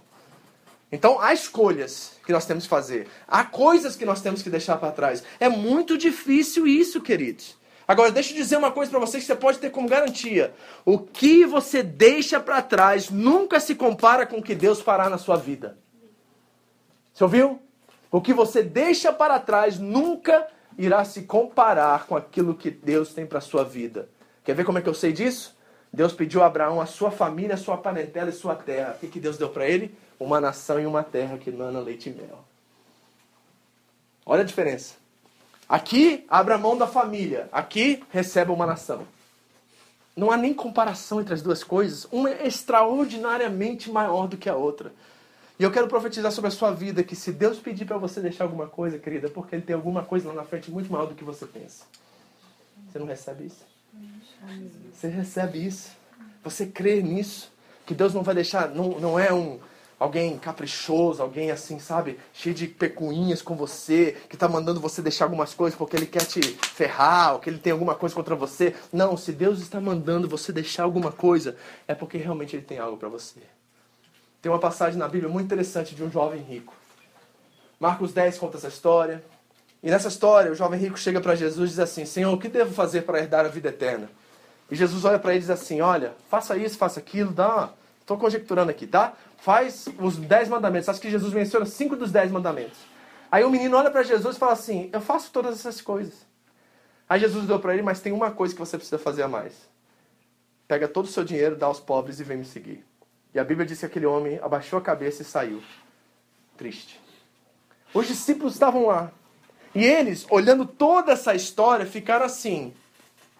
[0.91, 4.77] Então há escolhas que nós temos que fazer, há coisas que nós temos que deixar
[4.77, 5.23] para trás.
[5.39, 7.59] É muito difícil isso, queridos.
[7.87, 10.53] Agora, deixa eu dizer uma coisa para você que você pode ter como garantia:
[10.85, 15.17] o que você deixa para trás nunca se compara com o que Deus fará na
[15.17, 15.77] sua vida.
[17.13, 17.59] Você ouviu?
[18.09, 20.47] O que você deixa para trás nunca
[20.77, 24.09] irá se comparar com aquilo que Deus tem para sua vida.
[24.43, 25.55] Quer ver como é que eu sei disso?
[25.93, 28.97] Deus pediu a Abraão a sua família, a sua parentela e sua terra.
[29.01, 29.95] O que, Deus deu para ele?
[30.21, 32.45] uma nação e uma terra que mana leite e mel.
[34.23, 34.95] Olha a diferença.
[35.67, 39.07] Aqui abre a mão da família, aqui recebe uma nação.
[40.15, 42.05] Não há nem comparação entre as duas coisas.
[42.11, 44.93] Uma é extraordinariamente maior do que a outra.
[45.57, 48.43] E eu quero profetizar sobre a sua vida que se Deus pedir para você deixar
[48.43, 51.15] alguma coisa, querida, é porque Ele tem alguma coisa lá na frente muito maior do
[51.15, 51.85] que você pensa.
[52.91, 53.70] Você não recebe isso?
[54.93, 55.91] Você recebe isso.
[56.43, 57.51] Você crê nisso.
[57.85, 59.59] Que Deus não vai deixar, não, não é um,
[60.01, 65.25] alguém caprichoso, alguém assim, sabe, cheio de pecuinhas com você, que está mandando você deixar
[65.25, 68.75] algumas coisas porque ele quer te ferrar, ou que ele tem alguma coisa contra você.
[68.91, 71.55] Não, se Deus está mandando você deixar alguma coisa,
[71.87, 73.41] é porque realmente ele tem algo para você.
[74.41, 76.73] Tem uma passagem na Bíblia muito interessante de um jovem rico.
[77.79, 79.23] Marcos 10 conta essa história.
[79.83, 82.47] E nessa história, o jovem rico chega para Jesus e diz assim: Senhor, o que
[82.47, 84.09] devo fazer para herdar a vida eterna?
[84.69, 87.69] E Jesus olha para ele e diz assim: Olha, faça isso, faça aquilo, dá.
[87.99, 89.13] Estou conjecturando aqui, tá?
[89.41, 90.87] faz os dez mandamentos.
[90.87, 92.79] Acho que Jesus menciona cinco dos dez mandamentos.
[93.31, 96.25] Aí o menino olha para Jesus e fala assim: Eu faço todas essas coisas.
[97.09, 99.69] Aí Jesus deu para ele, mas tem uma coisa que você precisa fazer a mais.
[100.67, 102.85] Pega todo o seu dinheiro, dá aos pobres e vem me seguir.
[103.33, 105.61] E a Bíblia diz que aquele homem abaixou a cabeça e saiu.
[106.55, 107.01] Triste.
[107.93, 109.11] Os discípulos estavam lá.
[109.73, 112.73] E eles, olhando toda essa história, ficaram assim: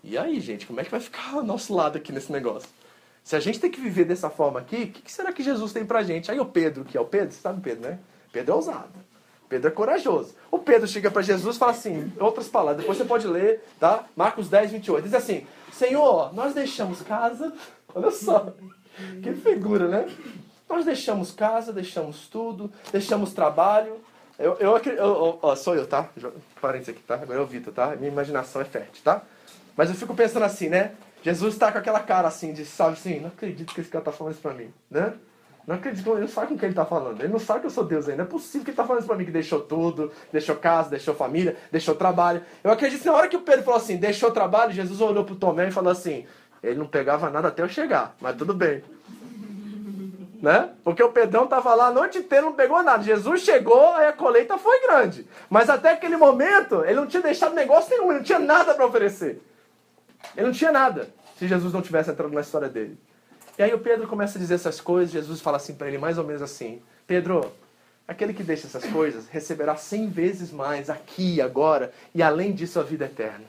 [0.04, 2.70] E aí, gente, como é que vai ficar o nosso lado aqui nesse negócio?
[3.24, 5.72] Se a gente tem que viver dessa forma aqui, o que, que, será que Jesus
[5.72, 6.32] tem pra gente?
[6.32, 8.00] Aí o Pedro, que é o Pedro, você sabe o Pedro, né?
[8.32, 8.90] Pedro é ousado.
[9.48, 10.34] Pedro é corajoso.
[10.50, 14.06] O Pedro chega para Jesus e fala assim, outras palavras, depois você pode ler, tá?
[14.16, 15.04] Marcos 10, 28.
[15.04, 17.54] Diz assim, Senhor, nós deixamos casa,
[17.94, 18.54] olha só,
[19.22, 20.10] que figura, né?
[20.70, 24.00] Nós deixamos casa, deixamos tudo, deixamos trabalho.
[24.42, 26.10] Eu, eu, eu, ó, sou eu, tá?
[26.60, 27.14] Parênteses aqui, tá?
[27.16, 27.96] Agora é o Vitor, tá?
[27.96, 29.22] Minha imaginação é fértil, tá?
[29.78, 30.94] Mas eu fico pensando assim, né?
[31.24, 34.12] Jesus está com aquela cara assim, de, sabe assim, não acredito que esse cara está
[34.12, 35.14] falando isso para mim, né?
[35.68, 37.22] Não acredito, ele não sabe com quem ele está falando.
[37.22, 38.24] Ele não sabe que eu sou Deus ainda.
[38.24, 40.90] Não é possível que ele está falando isso para mim, que deixou tudo, deixou casa,
[40.90, 42.42] deixou família, deixou trabalho.
[42.64, 45.34] Eu acredito que na hora que o Pedro falou assim, deixou trabalho, Jesus olhou para
[45.34, 46.26] o Tomé e falou assim,
[46.64, 48.84] ele não pegava nada até eu chegar, mas tudo bem.
[50.42, 50.72] Né?
[50.84, 53.04] Porque o Pedrão estava lá a noite inteira, não pegou nada.
[53.04, 55.28] Jesus chegou, aí a colheita foi grande.
[55.50, 58.86] Mas até aquele momento, ele não tinha deixado negócio nenhum, ele não tinha nada para
[58.86, 59.40] oferecer.
[60.36, 62.98] Ele não tinha nada se Jesus não tivesse entrado na história dele.
[63.58, 66.18] E aí o Pedro começa a dizer essas coisas, Jesus fala assim para ele, mais
[66.18, 67.52] ou menos assim: Pedro,
[68.08, 72.84] aquele que deixa essas coisas receberá cem vezes mais aqui, agora, e além disso a
[72.84, 73.46] vida eterna.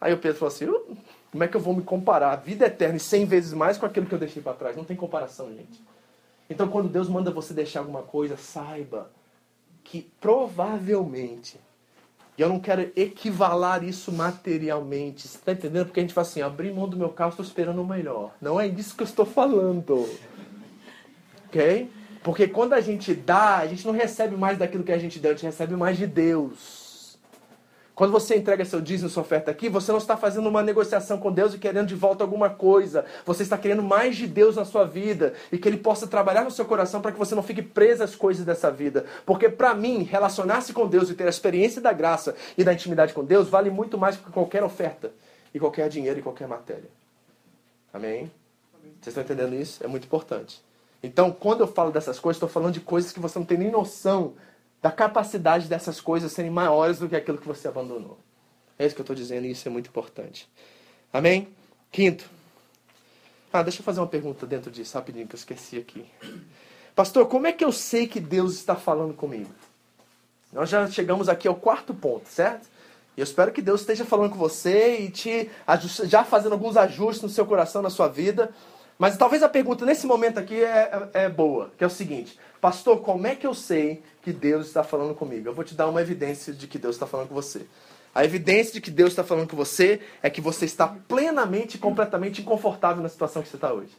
[0.00, 0.66] Aí o Pedro falou assim:
[1.32, 3.86] como é que eu vou me comparar a vida eterna e cem vezes mais com
[3.86, 4.76] aquilo que eu deixei para trás?
[4.76, 5.82] Não tem comparação, gente.
[6.48, 9.10] Então, quando Deus manda você deixar alguma coisa, saiba
[9.82, 11.58] que provavelmente
[12.36, 15.28] e eu não quero equivalar isso materialmente.
[15.28, 15.86] Você está entendendo?
[15.86, 18.32] Porque a gente fala assim, abri mão do meu carro, estou esperando o melhor.
[18.40, 20.08] Não é disso que eu estou falando.
[21.46, 21.90] Ok?
[22.22, 25.32] Porque quando a gente dá, a gente não recebe mais daquilo que a gente deu,
[25.32, 26.81] a gente recebe mais de Deus.
[27.94, 31.30] Quando você entrega seu dízimo, sua oferta aqui, você não está fazendo uma negociação com
[31.30, 33.04] Deus e querendo de volta alguma coisa.
[33.26, 36.50] Você está querendo mais de Deus na sua vida e que Ele possa trabalhar no
[36.50, 39.04] seu coração para que você não fique preso às coisas dessa vida.
[39.26, 43.12] Porque para mim, relacionar-se com Deus e ter a experiência da graça e da intimidade
[43.12, 45.12] com Deus vale muito mais do que qualquer oferta
[45.52, 46.88] e qualquer dinheiro e qualquer matéria.
[47.92, 48.30] Amém?
[49.00, 49.84] Vocês estão entendendo isso?
[49.84, 50.62] É muito importante.
[51.02, 53.70] Então, quando eu falo dessas coisas, estou falando de coisas que você não tem nem
[53.70, 54.34] noção
[54.82, 58.18] da capacidade dessas coisas serem maiores do que aquilo que você abandonou.
[58.76, 60.50] É isso que eu estou dizendo e isso é muito importante.
[61.12, 61.48] Amém?
[61.90, 62.28] Quinto.
[63.52, 66.04] Ah, deixa eu fazer uma pergunta dentro disso, rapidinho, que eu esqueci aqui.
[66.96, 69.50] Pastor, como é que eu sei que Deus está falando comigo?
[70.52, 72.68] Nós já chegamos aqui ao quarto ponto, certo?
[73.16, 75.50] E eu espero que Deus esteja falando com você e te
[76.04, 78.50] já fazendo alguns ajustes no seu coração, na sua vida.
[78.98, 82.38] Mas talvez a pergunta nesse momento aqui é, é, é, boa, que é o seguinte:
[82.60, 85.48] Pastor, como é que eu sei que Deus está falando comigo?
[85.48, 87.66] Eu vou te dar uma evidência de que Deus está falando com você.
[88.14, 91.80] A evidência de que Deus está falando com você é que você está plenamente e
[91.80, 93.92] completamente inconfortável na situação que você está hoje.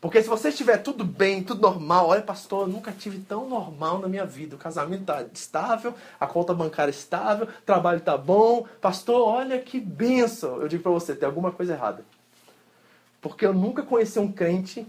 [0.00, 3.98] Porque se você estiver tudo bem, tudo normal, olha, pastor, eu nunca tive tão normal
[3.98, 4.54] na minha vida.
[4.54, 8.64] O casamento está estável, a conta bancária estável, o trabalho está bom.
[8.80, 10.62] Pastor, olha que benção.
[10.62, 12.04] Eu digo para você, tem alguma coisa errada.
[13.20, 14.86] Porque eu nunca conheci um crente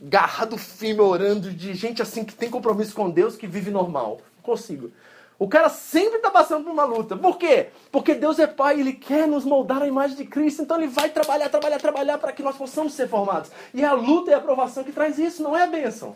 [0.00, 4.20] garrado firme, orando, de gente assim que tem compromisso com Deus, que vive normal.
[4.36, 4.90] Não consigo.
[5.38, 7.16] O cara sempre está passando por uma luta.
[7.16, 7.68] Por quê?
[7.90, 11.10] Porque Deus é Pai, Ele quer nos moldar a imagem de Cristo, então Ele vai
[11.10, 13.50] trabalhar, trabalhar, trabalhar para que nós possamos ser formados.
[13.72, 16.14] E é a luta e a aprovação que traz isso, não é a bênção.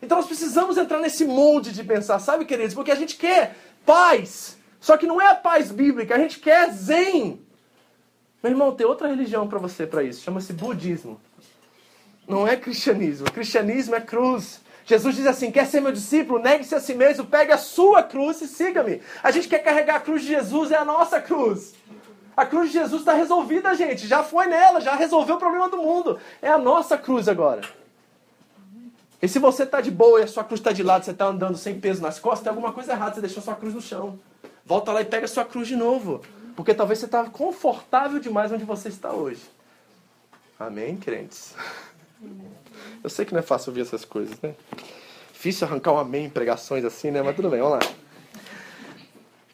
[0.00, 2.74] Então nós precisamos entrar nesse molde de pensar, sabe, queridos?
[2.74, 6.70] Porque a gente quer paz, só que não é a paz bíblica, a gente quer
[6.72, 7.40] zen.
[8.42, 11.20] Meu irmão, tem outra religião para você para isso, chama-se budismo.
[12.26, 13.30] Não é cristianismo.
[13.30, 14.60] Cristianismo é cruz.
[14.84, 16.38] Jesus diz assim: quer ser meu discípulo?
[16.38, 19.00] Negue-se a si mesmo, pegue a sua cruz e siga-me.
[19.22, 21.74] A gente quer carregar a cruz de Jesus, é a nossa cruz.
[22.36, 24.06] A cruz de Jesus está resolvida, gente.
[24.06, 26.18] Já foi nela, já resolveu o problema do mundo.
[26.42, 27.62] É a nossa cruz agora.
[29.22, 31.26] E se você está de boa e a sua cruz está de lado, você está
[31.26, 34.18] andando sem peso nas costas, tem alguma coisa errada, você deixou sua cruz no chão.
[34.66, 36.20] Volta lá e pega a sua cruz de novo.
[36.56, 39.42] Porque talvez você está confortável demais onde você está hoje.
[40.58, 41.54] Amém, crentes?
[43.02, 44.54] Eu sei que não é fácil ouvir essas coisas, né?
[45.32, 47.22] Difícil arrancar um amém em pregações assim, né?
[47.22, 47.92] Mas tudo bem, vamos lá.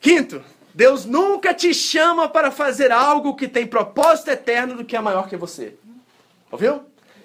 [0.00, 0.42] Quinto,
[0.74, 5.28] Deus nunca te chama para fazer algo que tem propósito eterno do que é maior
[5.28, 5.74] que você.
[6.50, 6.82] Ouviu?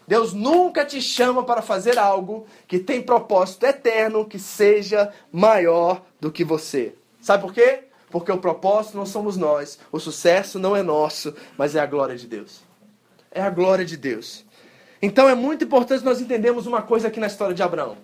[0.07, 6.31] Deus nunca te chama para fazer algo que tem propósito eterno que seja maior do
[6.31, 6.93] que você.
[7.21, 7.85] Sabe por quê?
[8.09, 12.15] Porque o propósito não somos nós, o sucesso não é nosso, mas é a glória
[12.15, 12.61] de Deus.
[13.31, 14.44] É a glória de Deus.
[15.01, 17.97] Então é muito importante nós entendermos uma coisa aqui na história de Abraão.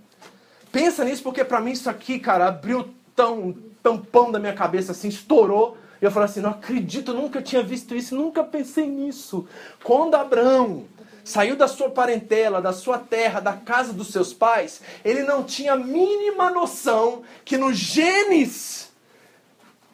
[0.71, 5.09] Pensa nisso, porque para mim isso aqui, cara, abriu tão tampão da minha cabeça, assim,
[5.09, 5.77] estourou.
[6.01, 9.47] E eu falei assim: não acredito, nunca tinha visto isso, nunca pensei nisso.
[9.83, 10.85] Quando Abraão
[11.23, 15.73] saiu da sua parentela, da sua terra, da casa dos seus pais, ele não tinha
[15.73, 18.91] a mínima noção que no genes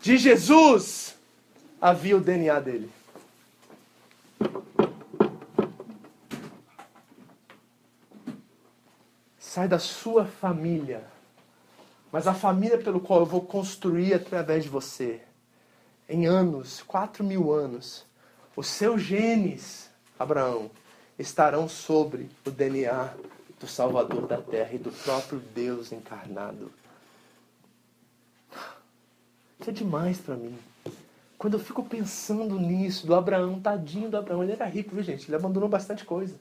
[0.01, 1.15] de Jesus
[1.81, 2.89] havia o DNA dele.
[9.57, 11.03] Sai da sua família,
[12.11, 15.19] mas a família pelo qual eu vou construir através de você,
[16.07, 18.05] em anos, quatro mil anos,
[18.55, 19.89] os seus genes,
[20.19, 20.69] Abraão,
[21.17, 23.11] estarão sobre o DNA
[23.59, 26.71] do Salvador da Terra e do próprio Deus encarnado.
[29.59, 30.55] Isso é demais para mim.
[31.35, 35.27] Quando eu fico pensando nisso, do Abraão, tadinho do Abraão, ele era rico, viu gente?
[35.27, 36.35] Ele abandonou bastante coisa.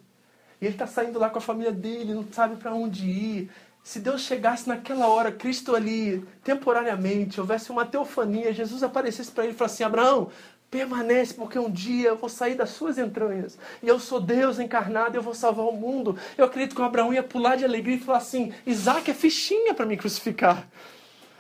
[0.61, 3.51] E ele está saindo lá com a família dele, não sabe para onde ir.
[3.83, 9.53] Se Deus chegasse naquela hora, Cristo ali, temporariamente, houvesse uma teofania, Jesus aparecesse para ele
[9.53, 10.29] e falasse assim: Abraão,
[10.71, 13.59] permanece, porque um dia eu vou sair das suas entranhas.
[13.83, 16.19] E eu sou Deus encarnado eu vou salvar o mundo.
[16.37, 19.75] Eu acredito que o Abraão ia pular de alegria e falar assim: Isaac é fichinha
[19.75, 20.67] para me crucificar.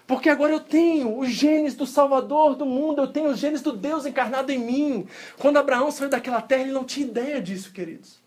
[0.06, 3.72] Porque agora eu tenho os genes do Salvador do mundo, eu tenho os genes do
[3.72, 5.08] Deus encarnado em mim.
[5.36, 8.24] Quando Abraão saiu daquela terra, ele não tinha ideia disso, queridos.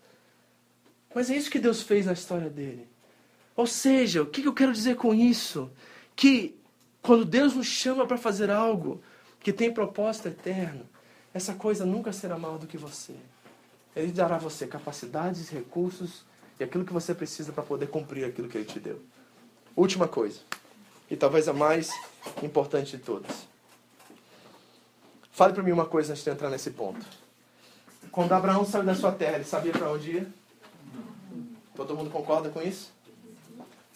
[1.14, 2.88] Mas é isso que Deus fez na história dele.
[3.56, 5.70] Ou seja, o que eu quero dizer com isso?
[6.14, 6.56] Que
[7.02, 9.02] quando Deus nos chama para fazer algo
[9.40, 10.88] que tem propósito eterno,
[11.32, 13.14] essa coisa nunca será maior do que você.
[13.94, 16.24] Ele dará a você capacidades, recursos
[16.58, 19.00] e aquilo que você precisa para poder cumprir aquilo que ele te deu.
[19.76, 20.40] Última coisa,
[21.10, 21.90] e talvez a mais
[22.42, 23.48] importante de todas.
[25.32, 27.04] Fale para mim uma coisa antes de entrar nesse ponto.
[28.12, 30.39] Quando Abraão saiu da sua terra, ele sabia para onde ir?
[31.74, 32.92] Todo mundo concorda com isso?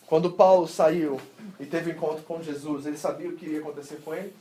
[0.06, 1.20] Quando Paulo saiu
[1.58, 4.34] e teve encontro com Jesus, ele sabia o que iria acontecer com ele?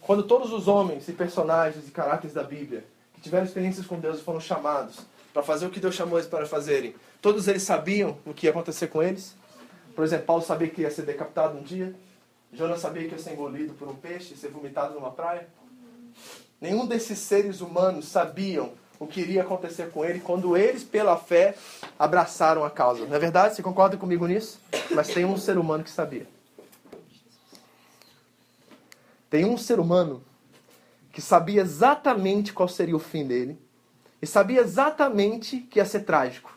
[0.00, 2.84] Quando todos os homens e personagens e caráteres da Bíblia
[3.14, 5.00] que tiveram experiências com Deus foram chamados
[5.32, 8.50] para fazer o que Deus chamou eles para fazerem, todos eles sabiam o que ia
[8.50, 9.36] acontecer com eles?
[9.94, 11.94] Por exemplo, Paulo sabia que ia ser decapitado um dia.
[12.52, 15.46] Jonas sabia que ia ser engolido por um peixe e ser vomitado numa praia.
[16.60, 21.56] Nenhum desses seres humanos sabiam o que iria acontecer com ele quando eles, pela fé,
[21.98, 23.06] abraçaram a causa.
[23.06, 23.56] Não é verdade?
[23.56, 24.60] Você concorda comigo nisso?
[24.90, 26.26] Mas tem um ser humano que sabia.
[29.30, 30.22] Tem um ser humano
[31.10, 33.58] que sabia exatamente qual seria o fim dele
[34.20, 36.54] e sabia exatamente que ia ser trágico.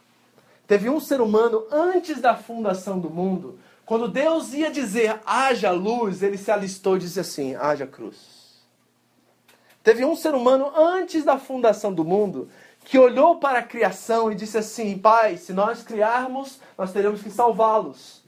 [0.67, 6.21] Teve um ser humano antes da fundação do mundo, quando Deus ia dizer haja luz,
[6.21, 8.32] ele se alistou e disse assim: haja cruz.
[9.83, 12.49] Teve um ser humano antes da fundação do mundo
[12.85, 17.29] que olhou para a criação e disse assim: Pai, se nós criarmos, nós teremos que
[17.29, 18.23] salvá-los.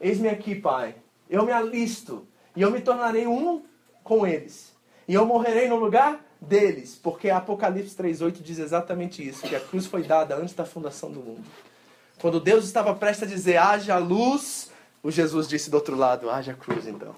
[0.00, 0.96] Eis-me aqui, Pai.
[1.28, 2.26] Eu me alisto
[2.56, 3.62] e eu me tornarei um
[4.02, 4.74] com eles.
[5.06, 9.86] E eu morrerei no lugar deles, porque Apocalipse 3:8 diz exatamente isso, que a cruz
[9.86, 11.44] foi dada antes da fundação do mundo.
[12.20, 14.70] Quando Deus estava prestes a dizer haja luz,
[15.02, 17.14] o Jesus disse do outro lado, haja cruz então.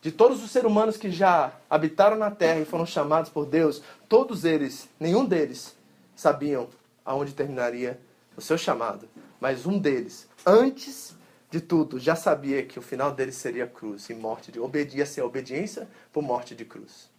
[0.00, 3.82] De todos os seres humanos que já habitaram na terra e foram chamados por Deus,
[4.08, 5.76] todos eles, nenhum deles
[6.16, 6.68] sabiam
[7.04, 8.00] aonde terminaria
[8.36, 11.14] o seu chamado, mas um deles, antes
[11.50, 15.88] de tudo, já sabia que o final dele seria cruz e morte de obediência, obediência
[16.12, 17.10] por morte de cruz.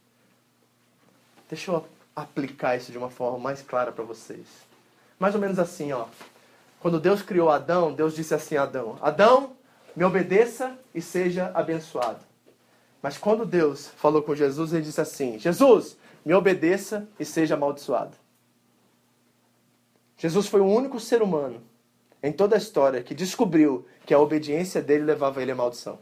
[1.48, 4.46] Deixa eu aplicar isso de uma forma mais clara para vocês.
[5.18, 6.06] Mais ou menos assim, ó.
[6.80, 9.54] Quando Deus criou Adão, Deus disse assim a Adão: Adão,
[9.94, 12.31] me obedeça e seja abençoado.
[13.02, 18.16] Mas quando Deus falou com Jesus, ele disse assim: Jesus, me obedeça e seja amaldiçoado.
[20.16, 21.60] Jesus foi o único ser humano
[22.22, 25.98] em toda a história que descobriu que a obediência dele levava ele à maldição.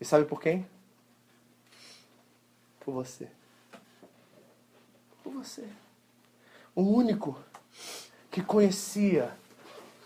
[0.00, 0.66] E sabe por quem?
[2.80, 3.28] Por você.
[5.22, 5.68] Por você.
[6.74, 7.38] O único
[8.30, 9.30] que conhecia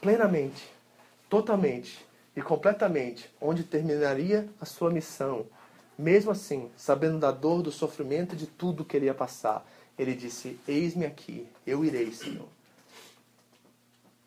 [0.01, 0.69] plenamente,
[1.31, 2.06] totalmente
[2.37, 5.47] e completamente onde terminaria a sua missão,
[5.99, 9.67] mesmo assim, sabendo da dor, do sofrimento de tudo que ele ia passar,
[9.99, 12.47] ele disse: Eis-me aqui, eu irei, Senhor.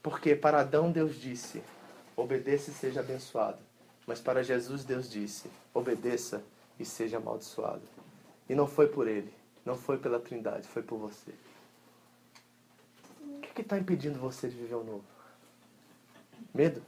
[0.01, 1.61] Porque para Adão Deus disse:
[2.15, 3.59] obedeça e seja abençoado.
[4.07, 6.41] Mas para Jesus Deus disse: obedeça
[6.79, 7.83] e seja amaldiçoado.
[8.49, 9.31] E não foi por ele,
[9.63, 11.31] não foi pela Trindade, foi por você.
[13.21, 15.03] O que está impedindo você de viver o novo?
[16.51, 16.81] Medo?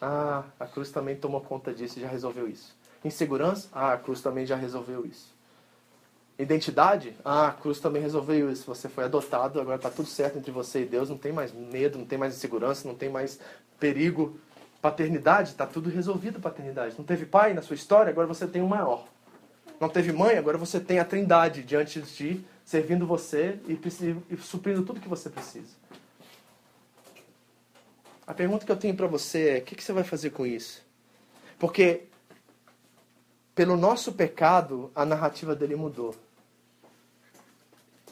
[0.00, 2.76] Ah, a cruz também tomou conta disso e já resolveu isso.
[3.04, 3.68] Insegurança?
[3.72, 5.34] Ah, a cruz também já resolveu isso.
[6.38, 7.14] Identidade?
[7.24, 8.66] Ah, a cruz também resolveu isso.
[8.66, 11.08] Você foi adotado, agora está tudo certo entre você e Deus.
[11.08, 13.38] Não tem mais medo, não tem mais insegurança, não tem mais
[13.78, 14.38] perigo.
[14.82, 15.50] Paternidade?
[15.50, 16.96] Está tudo resolvido, paternidade.
[16.98, 19.06] Não teve pai na sua história, agora você tem um maior.
[19.80, 23.78] Não teve mãe, agora você tem a trindade diante de ti, servindo você e,
[24.30, 25.83] e suprindo tudo que você precisa.
[28.26, 30.46] A pergunta que eu tenho para você é: o que, que você vai fazer com
[30.46, 30.82] isso?
[31.58, 32.04] Porque
[33.54, 36.14] pelo nosso pecado, a narrativa dele mudou.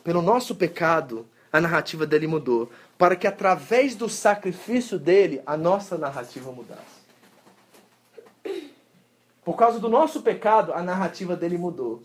[0.04, 2.70] Pelo nosso pecado, a narrativa dele mudou.
[2.96, 7.02] Para que através do sacrifício dele, a nossa narrativa mudasse.
[9.44, 12.04] Por causa do nosso pecado, a narrativa dele mudou.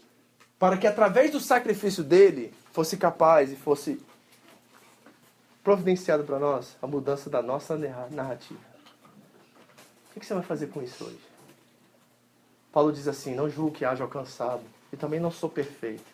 [0.58, 4.02] Para que através do sacrifício dele, fosse capaz e fosse
[5.68, 7.78] providenciado para nós a mudança da nossa
[8.10, 8.62] narrativa.
[10.16, 11.20] O que você vai fazer com isso hoje?
[12.72, 14.62] Paulo diz assim: Não julgo que haja alcançado,
[14.94, 16.06] e também não sou perfeito.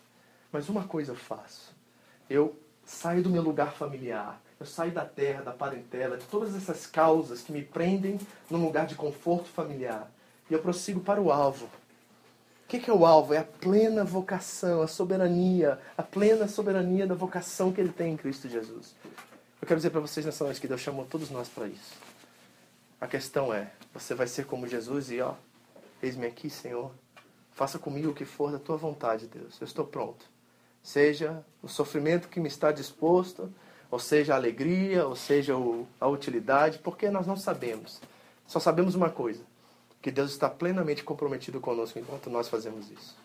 [0.51, 1.72] Mas uma coisa eu faço:
[2.28, 6.88] eu saio do meu lugar familiar, eu saio da terra, da parentela, de todas essas
[6.88, 10.10] causas que me prendem num lugar de conforto familiar,
[10.49, 11.68] e eu prossigo para o alvo.
[12.64, 13.36] O que é o alvo?
[13.36, 18.18] É a plena vocação, a soberania, a plena soberania da vocação que ele tem em
[18.18, 18.95] Cristo Jesus.
[19.64, 21.93] Eu quero dizer para vocês nessa noite que Deus chamou todos nós para isso.
[22.99, 25.36] A questão é: você vai ser como Jesus e ó,
[26.01, 26.91] Eis-me aqui, Senhor.
[27.53, 29.55] Faça comigo o que for da tua vontade, Deus.
[29.61, 30.26] Eu estou pronto.
[30.84, 33.49] Seja o sofrimento que me está disposto,
[33.89, 35.53] ou seja a alegria, ou seja
[35.97, 38.01] a utilidade, porque nós não sabemos.
[38.45, 39.45] Só sabemos uma coisa:
[40.01, 43.16] que Deus está plenamente comprometido conosco enquanto nós fazemos isso.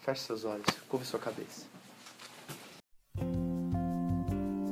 [0.00, 1.69] Feche seus olhos, curve sua cabeça.